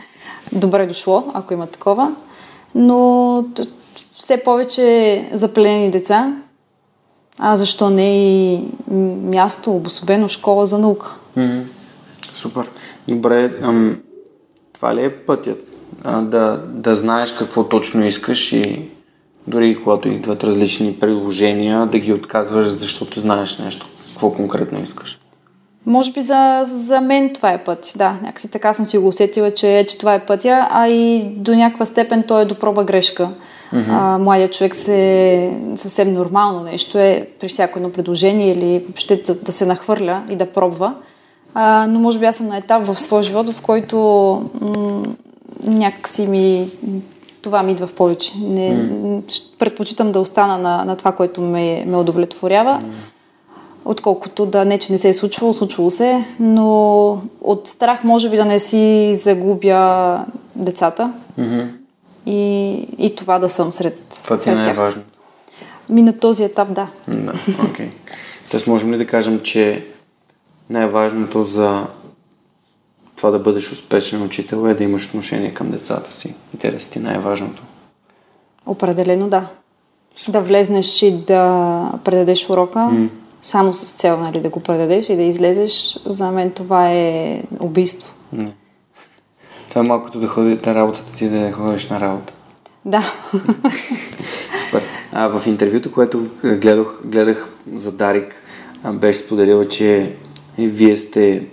[0.53, 2.15] Добре дошло, ако има такова.
[2.75, 3.45] Но
[4.13, 6.37] все повече запленени деца,
[7.39, 8.61] а защо не и
[9.35, 11.15] място, обособено школа за наука.
[11.39, 11.65] Mm-hmm.
[12.35, 12.71] Супер.
[13.09, 14.01] Добре, ам,
[14.73, 15.59] това ли е пътят?
[16.05, 18.89] А, да, да знаеш какво точно искаш и
[19.47, 25.21] дори когато идват различни предложения, да ги отказваш, защото знаеш нещо, какво конкретно искаш.
[25.87, 27.93] Може би за, за мен това е път.
[27.97, 31.55] Да, някакси така съм си го усетила, че, че това е пътя, а и до
[31.55, 33.29] някаква степен то е до проба грешка.
[33.73, 33.87] Mm-hmm.
[33.89, 39.35] А, младият човек се съвсем нормално нещо е при всяко едно предложение или въобще да,
[39.35, 40.95] да се нахвърля и да пробва.
[41.55, 43.97] А, но може би аз съм на етап в своя живот, в който
[44.61, 45.03] м-
[45.65, 46.71] някакси ми
[47.43, 48.33] това ми идва в повече.
[48.39, 49.59] Не, mm.
[49.59, 52.85] Предпочитам да остана на, на това, което ме, ме удовлетворява, mm.
[53.85, 58.37] отколкото да не, че не се е случвало, случвало се, но от страх може би
[58.37, 60.25] да не си загубя
[60.57, 61.13] децата.
[61.39, 61.80] Mm-hmm
[62.31, 65.03] и, и това да съм сред, това ти е най-важно.
[65.89, 66.89] Ми на този етап, да.
[67.09, 67.33] Да,
[67.71, 67.87] окей.
[67.87, 67.91] Okay.
[68.51, 69.85] Тоест можем ли да кажем, че
[70.71, 71.87] най-важното за
[73.17, 76.35] това да бъдеш успешен учител е да имаш отношение към децата си.
[76.55, 77.63] И те да си ти най-важното.
[78.67, 79.47] Определено да.
[80.29, 83.09] Да влезнеш и да предадеш урока, mm.
[83.43, 88.15] само с цел нали, да го предадеш и да излезеш, за мен това е убийство.
[88.33, 88.53] Не.
[89.71, 92.33] Това е малкото да ходи на работата ти да ходиш на работа.
[92.85, 93.15] Да.
[94.55, 94.83] Супер.
[95.13, 98.35] А, в интервюто, което гледах, гледах за Дарик,
[98.95, 100.15] беше споделила, че
[100.59, 101.47] вие сте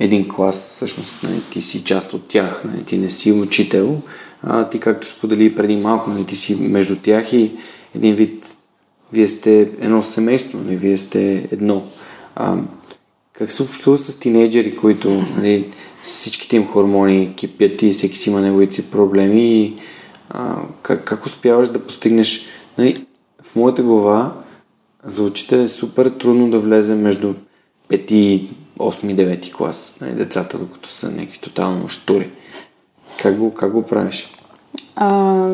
[0.00, 4.00] един клас, всъщност нали, ти си част от тях, нали, ти не си учител,
[4.42, 7.56] а, ти както сподели преди малко, нали, ти си между тях и
[7.94, 8.56] един вид,
[9.12, 11.84] вие сте едно семейство, нали, вие сте едно.
[12.36, 12.56] А,
[13.32, 15.70] как се общува с тинейджери, които нали,
[16.12, 19.76] всичките им хормони кипят и всеки си има неговите си проблеми и
[20.30, 22.46] а, как, как успяваш да постигнеш
[22.78, 23.06] нали,
[23.42, 24.32] в моята глава
[25.04, 27.34] за учител е супер трудно да влезе между
[27.90, 28.48] 5 и
[28.78, 32.30] 8-9 клас, нали, децата, докато са някакви тотално штури.
[33.22, 34.30] Как го, как го правиш?
[34.96, 35.48] А,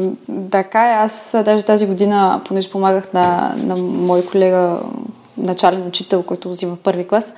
[0.50, 4.80] така е, аз даже тази година, понеже помагах на, на мой колега,
[5.36, 7.32] начален учител, който взима първи клас,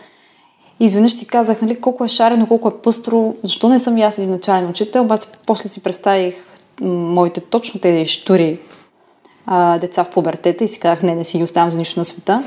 [0.80, 4.02] и изведнъж си казах, нали, колко е шарено, колко е пъстро, защо не съм и
[4.02, 6.34] аз изначален учител, обаче после си представих
[6.80, 8.58] моите точно тези штури
[9.46, 12.04] а, деца в пубертета и си казах, не, не си ги оставям за нищо на
[12.04, 12.42] света.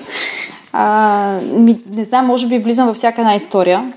[0.73, 3.93] А, ми, не знам, може би влизам във всяка една история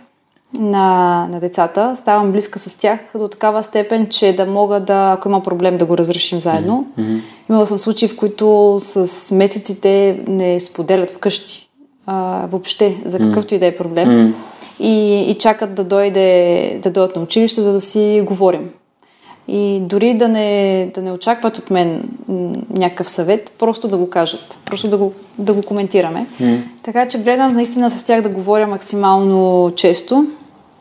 [0.59, 5.29] на, на децата, ставам близка с тях до такава степен, че да мога да, ако
[5.29, 6.87] има проблем, да го разрешим заедно.
[6.99, 7.21] Mm-hmm.
[7.51, 11.70] Имала съм случаи, в които с месеците не споделят вкъщи
[12.13, 14.09] а, въобще за какъвто и да е проблем.
[14.09, 14.33] Mm.
[14.81, 18.71] И, и чакат да дойде да дойдат на училище, за да си говорим.
[19.49, 22.09] И дори да не, да не очакват от мен
[22.71, 26.27] някакъв съвет, просто да го кажат, просто да го, да го коментираме.
[26.41, 26.61] Mm.
[26.83, 30.27] Така че гледам наистина с тях да говоря максимално често.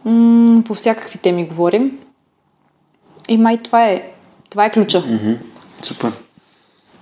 [0.06, 2.00] М- по всякакви теми говорим.
[3.28, 4.04] И май това е,
[4.50, 5.02] това е ключа.
[5.02, 5.38] Mm-hmm.
[5.82, 6.12] Супер.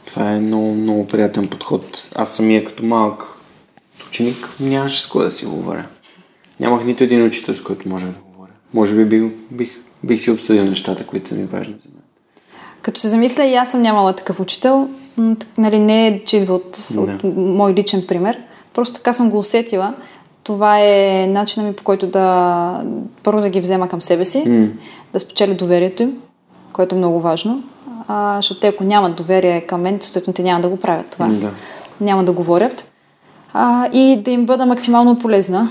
[0.06, 2.10] Това е много, много приятен подход.
[2.16, 3.37] Аз самия като малък
[4.18, 5.86] ученик нямаше с кой да си говоря.
[6.60, 8.52] Нямах нито един учител, с който можех да говоря.
[8.74, 12.04] Може би бих, бих, бих си обсъдил нещата, които са ми важни за мен.
[12.82, 14.90] Като се замисля, и аз съм нямала такъв учител.
[15.58, 18.40] Нали, не е, че идва от, от мой личен пример.
[18.74, 19.94] Просто така съм го усетила.
[20.44, 22.84] Това е начинът ми по който да
[23.24, 24.72] първо да ги взема към себе си, mm.
[25.14, 26.18] да спечеля доверието им,
[26.74, 27.64] което е много важно.
[28.08, 31.28] А, защото те, ако нямат доверие към мен, съответно те няма да го правят това.
[31.28, 31.52] Да.
[32.02, 32.87] Няма да говорят
[33.54, 35.70] а, и да им бъда максимално полезна,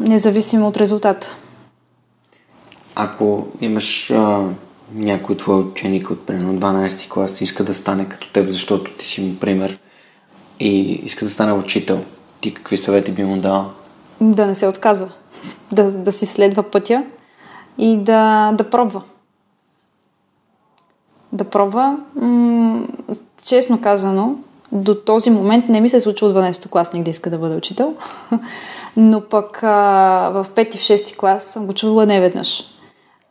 [0.00, 1.36] независимо от резултата.
[2.94, 4.48] Ако имаш а,
[4.94, 9.24] някой твой ученик от примерно 12 клас иска да стане като теб, защото ти си
[9.24, 9.78] му пример
[10.60, 12.04] и иска да стане учител,
[12.40, 13.70] ти какви съвети би му дал?
[14.20, 15.10] Да не се отказва.
[15.72, 17.04] Да, да си следва пътя
[17.78, 19.02] и да, да пробва.
[21.32, 21.98] да пробва.
[22.14, 22.86] М-
[23.44, 24.36] честно казано,
[24.72, 27.94] до този момент не ми се е случило 12 класник да иска да бъде учител,
[28.96, 32.64] но пък а, в 5 и в 6 клас съм го чувала не веднъж.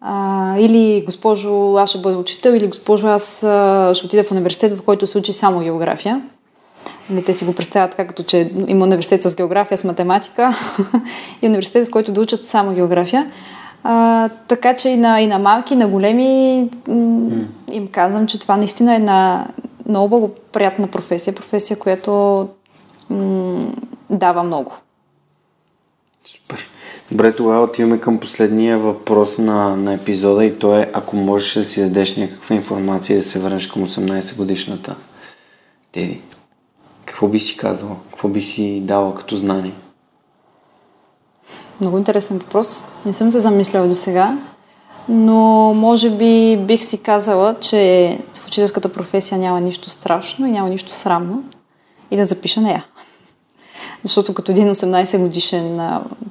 [0.02, 4.78] А, или госпожо, аз ще бъда учител, или госпожо, аз а, ще отида в университет,
[4.78, 6.22] в който се учи само география.
[7.10, 10.58] Не, те си го представят така, като че има университет с география, с математика
[11.42, 13.32] и университет, в който да учат само география.
[13.84, 17.30] А, така че и на, и на малки, и на големи м-
[17.72, 19.48] им казвам, че това наистина е една
[19.90, 22.50] много благоприятна професия, професия, която
[23.10, 23.72] м-
[24.10, 24.74] дава много.
[26.26, 26.70] Супер.
[27.12, 31.64] Добре, тогава отиваме към последния въпрос на, на епизода и то е, ако можеш да
[31.64, 34.96] си дадеш някаква информация да се върнеш към 18 годишната
[35.92, 36.22] Теди.
[37.06, 37.96] Какво би си казала?
[38.10, 39.74] Какво би си дала като знание?
[41.82, 42.86] Много интересен въпрос.
[43.06, 44.38] Не съм се замисляла до сега,
[45.10, 50.70] но може би бих си казала, че в учителската професия няма нищо страшно и няма
[50.70, 51.44] нищо срамно
[52.12, 52.86] и да запиша нея.
[54.04, 55.80] Защото като един 18 годишен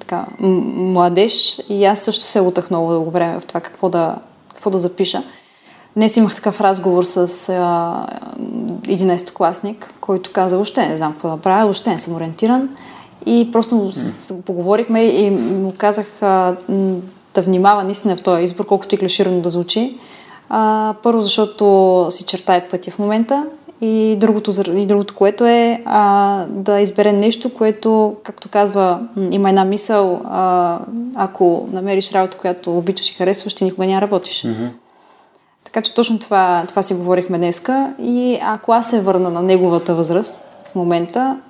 [0.01, 4.17] така, младеж и аз също се лутах много дълго време в това какво да,
[4.55, 5.23] какво да запиша.
[5.97, 7.23] Днес имах такъв разговор с а,
[8.83, 12.77] 11-класник, който каза, въобще не знам какво да правя, въобще не съм ориентиран.
[13.27, 16.57] И просто с- поговорихме и му казах а,
[17.37, 19.99] да внимава наистина в този избор, колкото и клиширано да звучи.
[20.49, 23.47] А, първо, защото си чертае пътя в момента
[23.81, 29.65] и другото, и другото което е а, да избере нещо, което, както казва, има една
[29.65, 30.79] мисъл, а,
[31.15, 34.43] ако намериш работа, която обичаш и харесваш, ти никога няма работиш.
[34.43, 34.71] Mm-hmm.
[35.65, 39.95] Така че точно това, това си говорихме днеска и ако аз се върна на неговата
[39.95, 41.41] възраст в момента,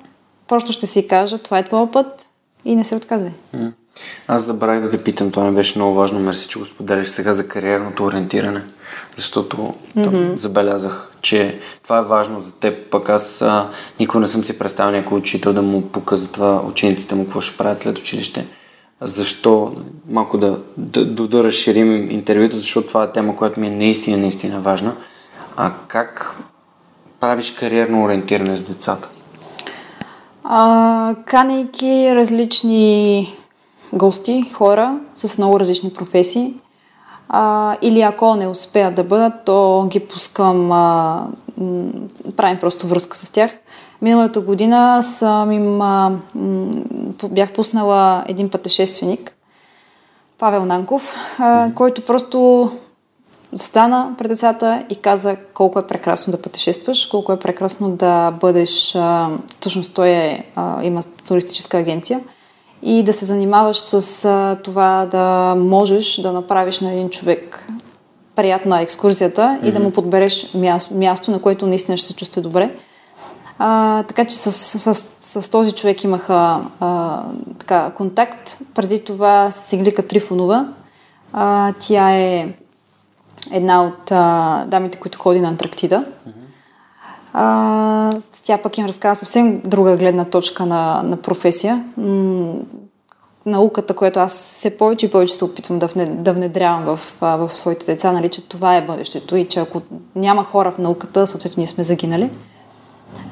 [0.49, 2.31] просто ще си кажа, това е твоя път
[2.65, 3.33] и не се отказвай.
[4.29, 7.33] Аз забравих да те питам, това не беше много важно, мерси, че го споделяш сега
[7.33, 8.63] за кариерното ориентиране,
[9.17, 10.37] защото mm-hmm.
[10.37, 13.69] забелязах, че това е важно за теб, пък аз а,
[14.01, 17.79] никога не съм си представил някой учител да му показва учениците му какво ще правят
[17.79, 18.47] след училище.
[19.01, 19.77] Защо?
[20.09, 24.17] Малко да, да, да, да разширим интервюто, защото това е тема, която ми е наистина,
[24.17, 24.97] наистина важна.
[25.57, 26.37] А как
[27.21, 29.09] правиш кариерно ориентиране с децата?
[30.45, 33.29] А, канейки различни
[33.93, 36.55] гости, хора с много различни професии.
[37.29, 41.27] А, или ако не успеят да бъдат, то ги пускам, а,
[41.59, 41.85] м,
[42.37, 43.51] правим просто връзка с тях.
[44.03, 46.69] Миналата година съм им, а, м,
[47.29, 49.33] бях пуснала един пътешественик,
[50.39, 52.71] Павел Нанков, а, който просто
[53.53, 58.97] застана пред децата и каза колко е прекрасно да пътешестваш, колко е прекрасно да бъдеш,
[58.97, 59.31] а,
[59.61, 62.21] всъщност той е, а, има туристическа агенция,
[62.87, 67.67] и да се занимаваш с а, това да можеш да направиш на един човек
[68.37, 69.69] приятна екскурзията mm-hmm.
[69.69, 72.71] и да му подбереш място, място, на което наистина ще се чувства добре.
[73.59, 77.23] А, така че с, с, с, с този човек имаха а,
[77.59, 78.59] така, контакт.
[78.75, 80.69] Преди това с Иглика Трифонова.
[81.33, 82.55] А, тя е
[83.53, 86.05] една от а, дамите, които ходи на Антарктида.
[87.39, 88.13] А,
[88.43, 91.85] тя пък им разказва съвсем друга гледна точка на, на професия.
[91.97, 92.55] М-
[93.47, 97.51] науката, която аз все повече и повече се опитвам да, внед, да внедрявам в, в
[97.55, 99.83] своите деца, нали, че това е бъдещето и че ако
[100.15, 102.31] няма хора в науката, съответно ние сме загинали.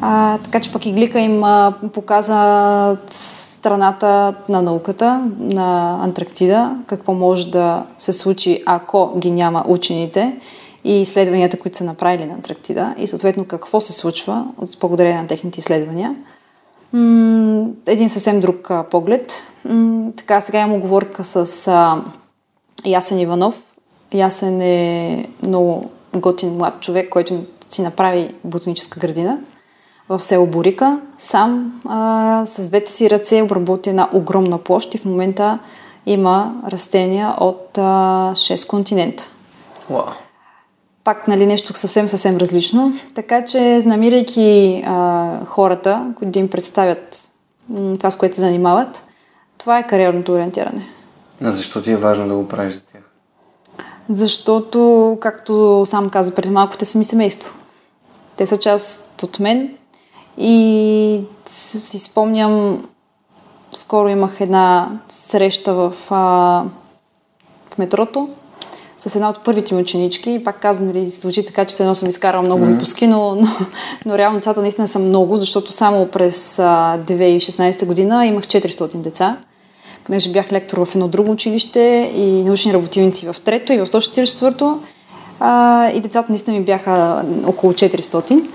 [0.01, 7.51] А, така че пък Иглика им а, показа страната на науката, на Антарктида, какво може
[7.51, 10.37] да се случи, ако ги няма учените
[10.85, 14.47] и изследванията, които са направили на Антарктида и съответно какво се случва
[14.81, 16.17] благодарение на техните изследвания.
[17.87, 19.33] Един съвсем друг поглед.
[20.17, 21.71] Така, сега имам оговорка с
[22.85, 23.63] Ясен Иванов.
[24.15, 29.39] Ясен е много готин млад човек, който си направи ботаническа градина
[30.09, 31.01] в село Борика.
[31.19, 35.59] Сам а, с двете си ръце обработи една огромна площ и в момента
[36.07, 37.81] има растения от а,
[38.35, 39.31] 6 континента.
[39.93, 40.13] Wow.
[41.05, 42.93] Пак нали, нещо съвсем, съвсем различно.
[43.15, 47.33] Така че, намирайки а, хората, които да им представят
[47.69, 49.05] м, това, с което се занимават,
[49.59, 50.87] това е кариерното ориентиране.
[51.43, 53.03] А защо ти е важно да го правиш за тях?
[54.11, 57.55] Защото, както сам каза преди малко, те са ми семейство.
[58.37, 59.75] Те са част от мен
[60.39, 62.85] и си спомням,
[63.75, 66.17] скоро имах една среща в, а,
[67.71, 68.29] в метрото
[69.09, 70.41] с една от първите ми ученички.
[70.45, 72.73] Пак казвам, нали, звучи така, че едно съм изкарала много mm-hmm.
[72.73, 73.49] випуски, но, но,
[74.07, 79.37] но реално децата наистина са много, защото само през а, 2016 година имах 400 деца
[80.05, 84.81] понеже бях лектор в едно друго училище и научни работилници в трето и в 144-то.
[85.41, 88.49] А, и децата наистина ми бяха около 400.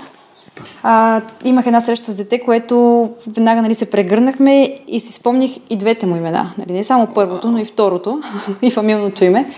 [0.84, 5.76] А, имах една среща с дете, което веднага нали, се прегърнахме и си спомних и
[5.76, 6.54] двете му имена.
[6.58, 8.22] Нали, не само първото, но и второто,
[8.62, 9.54] и фамилното име.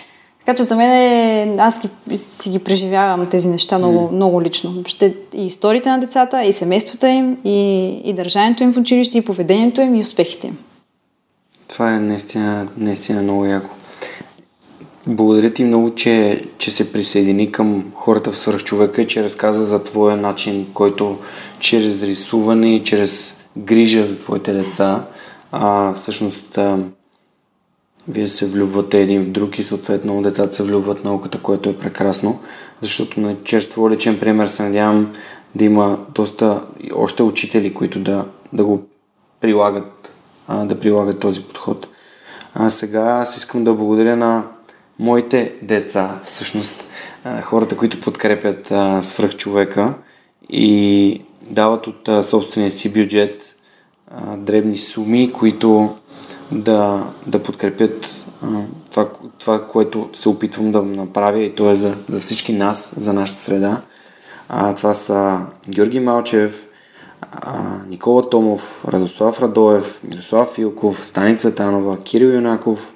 [0.45, 4.11] Така че за мен е, аз ги, си ги преживявам тези неща много, mm.
[4.11, 4.71] много лично.
[4.71, 9.25] Въобще и историите на децата, и семействата им, и, и държанието им в училище, и
[9.25, 10.57] поведението им, и успехите им.
[11.67, 13.69] Това е наистина, наистина много яко.
[15.07, 20.17] Благодаря ти много, че, че се присъедини към хората в свърхчовека че разказа за твоя
[20.17, 21.17] начин, който
[21.59, 25.03] чрез рисуване и чрез грижа за твоите деца,
[25.51, 26.91] а, всъщност а,
[28.07, 31.77] вие се влюбвате един в друг и съответно децата се влюбват в науката, което е
[31.77, 32.39] прекрасно,
[32.81, 35.11] защото на чрез твой личен пример се надявам
[35.55, 38.81] да има доста още учители, които да, да го
[39.41, 40.11] прилагат,
[40.47, 41.87] а, да прилагат този подход.
[42.53, 44.47] А сега аз искам да благодаря на
[44.99, 46.83] моите деца, всъщност
[47.41, 48.73] хората, които подкрепят
[49.05, 49.93] свръхчовека
[50.49, 53.55] и дават от собствения си бюджет
[54.37, 55.95] дребни суми, които
[56.51, 58.25] да, да подкрепят
[58.91, 63.13] това, това, което се опитвам да направя и то е за, за всички нас, за
[63.13, 63.81] нашата среда.
[64.49, 66.67] А, това са Георги Малчев,
[67.31, 72.93] а, Никола Томов, Радослав Радоев, Мирослав Филков, Станица Танова, Кирил Юнаков,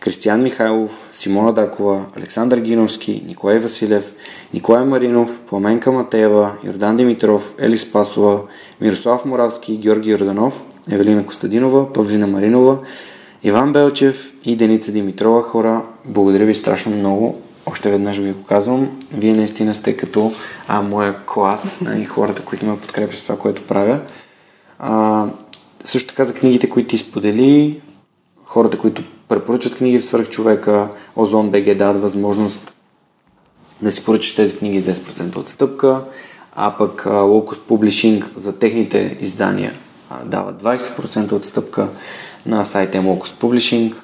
[0.00, 4.14] Кристиян Михайлов, Симона Дакова, Александър Гиновски, Николай Василев,
[4.54, 8.42] Николай Маринов, Пламенка Матеева, Йордан Димитров, Ели Спасова,
[8.80, 12.78] Мирослав Моравски, Георги Йорданов, Евелина Костадинова, Павлина Маринова,
[13.42, 15.42] Иван Белчев и Деница Димитрова.
[15.42, 17.40] Хора, благодаря ви страшно много.
[17.66, 18.98] Още веднъж ви го казвам.
[19.12, 20.32] Вие наистина сте като
[20.68, 24.00] а, моя клас и хората, които ме подкрепят с това, което правя.
[24.78, 25.26] А,
[25.84, 27.80] също така за книгите, които ти сподели,
[28.44, 32.74] хората, които препоръчват книги в свърхчовека, Озон БГ дават възможност
[33.82, 36.04] да си поръчаш тези книги с 10% отстъпка,
[36.52, 39.72] а пък Locust Publishing за техните издания
[40.24, 41.88] дава 20% отстъпка
[42.46, 43.94] на сайта Locust Publishing.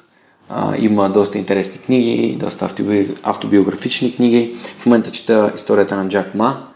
[0.77, 2.69] Има доста интересни книги, доста
[3.23, 4.55] автобиографични книги.
[4.77, 6.67] В момента чета историята на Джак Ма,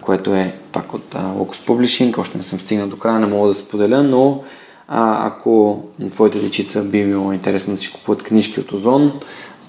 [0.00, 2.18] което е пак от Locust Publishing.
[2.18, 4.42] Още не съм стигнал до края, не мога да споделя, но
[4.88, 9.20] а, ако на твоите дечица би било интересно да си купуват книжки от Озон,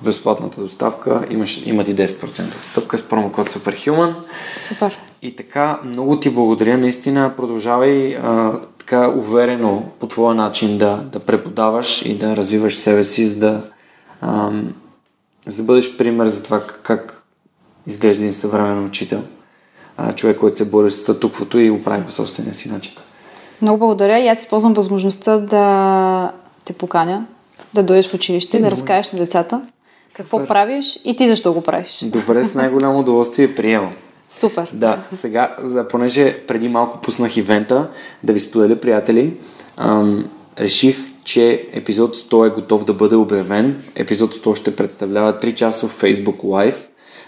[0.02, 4.14] безплатната доставка имаш, имат и 10% отстъпка с промокод Superhuman.
[4.60, 5.00] Супер.
[5.22, 6.78] И така, много ти благодаря.
[6.78, 8.60] Наистина продължавай а,
[8.90, 13.62] така уверено по твоя начин да, да преподаваш и да развиваш себе си, за да,
[14.22, 14.52] а,
[15.48, 17.24] за да бъдеш пример за това как, как
[17.88, 19.22] изглежда един съвременен учител.
[19.98, 22.94] А, човек, който се бори с статуквото и го прави по собствения си начин.
[23.62, 26.32] Много благодаря и аз използвам възможността да
[26.66, 27.26] те поканя,
[27.74, 29.62] да дойдеш в училище, е, да разкажеш на децата
[30.14, 30.48] какво Супер.
[30.48, 32.06] правиш и ти защо го правиш.
[32.06, 33.92] Добре, с най-голямо удоволствие приемам.
[34.30, 34.70] Супер.
[34.74, 37.90] Да, сега, за, понеже преди малко пуснах ивента,
[38.24, 39.38] да ви споделя, приятели,
[39.78, 43.84] ам, реших, че епизод 100 е готов да бъде обявен.
[43.96, 46.76] Епизод 100 ще представлява 3 часов Facebook Live,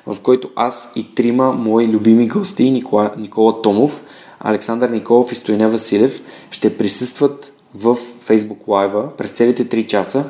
[0.07, 4.03] в който аз и трима мои любими гости, Никола, Никола Томов,
[4.39, 6.21] Александър Николов и Стоине Василев
[6.51, 7.97] ще присъстват в
[8.27, 10.25] Facebook Live през целите 3 часа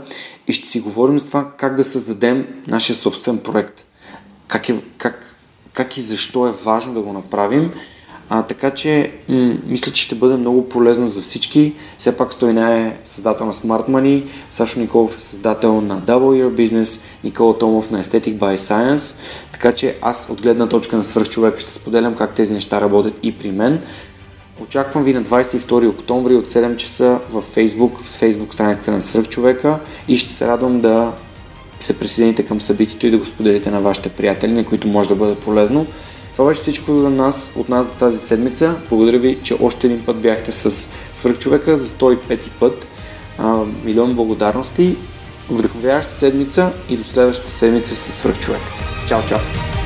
[0.48, 3.86] и ще си говорим за това как да създадем нашия собствен проект.
[4.48, 5.31] Как, е, как,
[5.74, 7.72] как и защо е важно да го направим.
[8.34, 11.74] А, така че м- мисля, че ще бъде много полезно за всички.
[11.98, 16.66] Все пак Стойна е създател на Smart Money, Сашо Николов е създател на Double Year
[16.66, 19.16] Business, Никола Томов на Aesthetic by Science.
[19.52, 23.38] Така че аз от гледна точка на свръхчовека ще споделям как тези неща работят и
[23.38, 23.82] при мен.
[24.64, 29.80] Очаквам ви на 22 октомври от 7 часа в Facebook, в Facebook страницата на Свръхчовека
[30.08, 31.14] и ще се радвам да
[31.86, 35.16] се присъедините към събитието и да го споделите на вашите приятели, на които може да
[35.16, 35.88] бъде полезно.
[36.34, 38.76] Това беше всичко за нас, от нас за тази седмица.
[38.90, 42.88] Благодаря ви, че още един път бяхте с Свръхчовека за 105 път.
[43.38, 44.96] А, милион благодарности.
[45.50, 48.62] Вдъхновяваща седмица и до следващата седмица с Свръхчовек.
[49.08, 49.81] Чао, чао!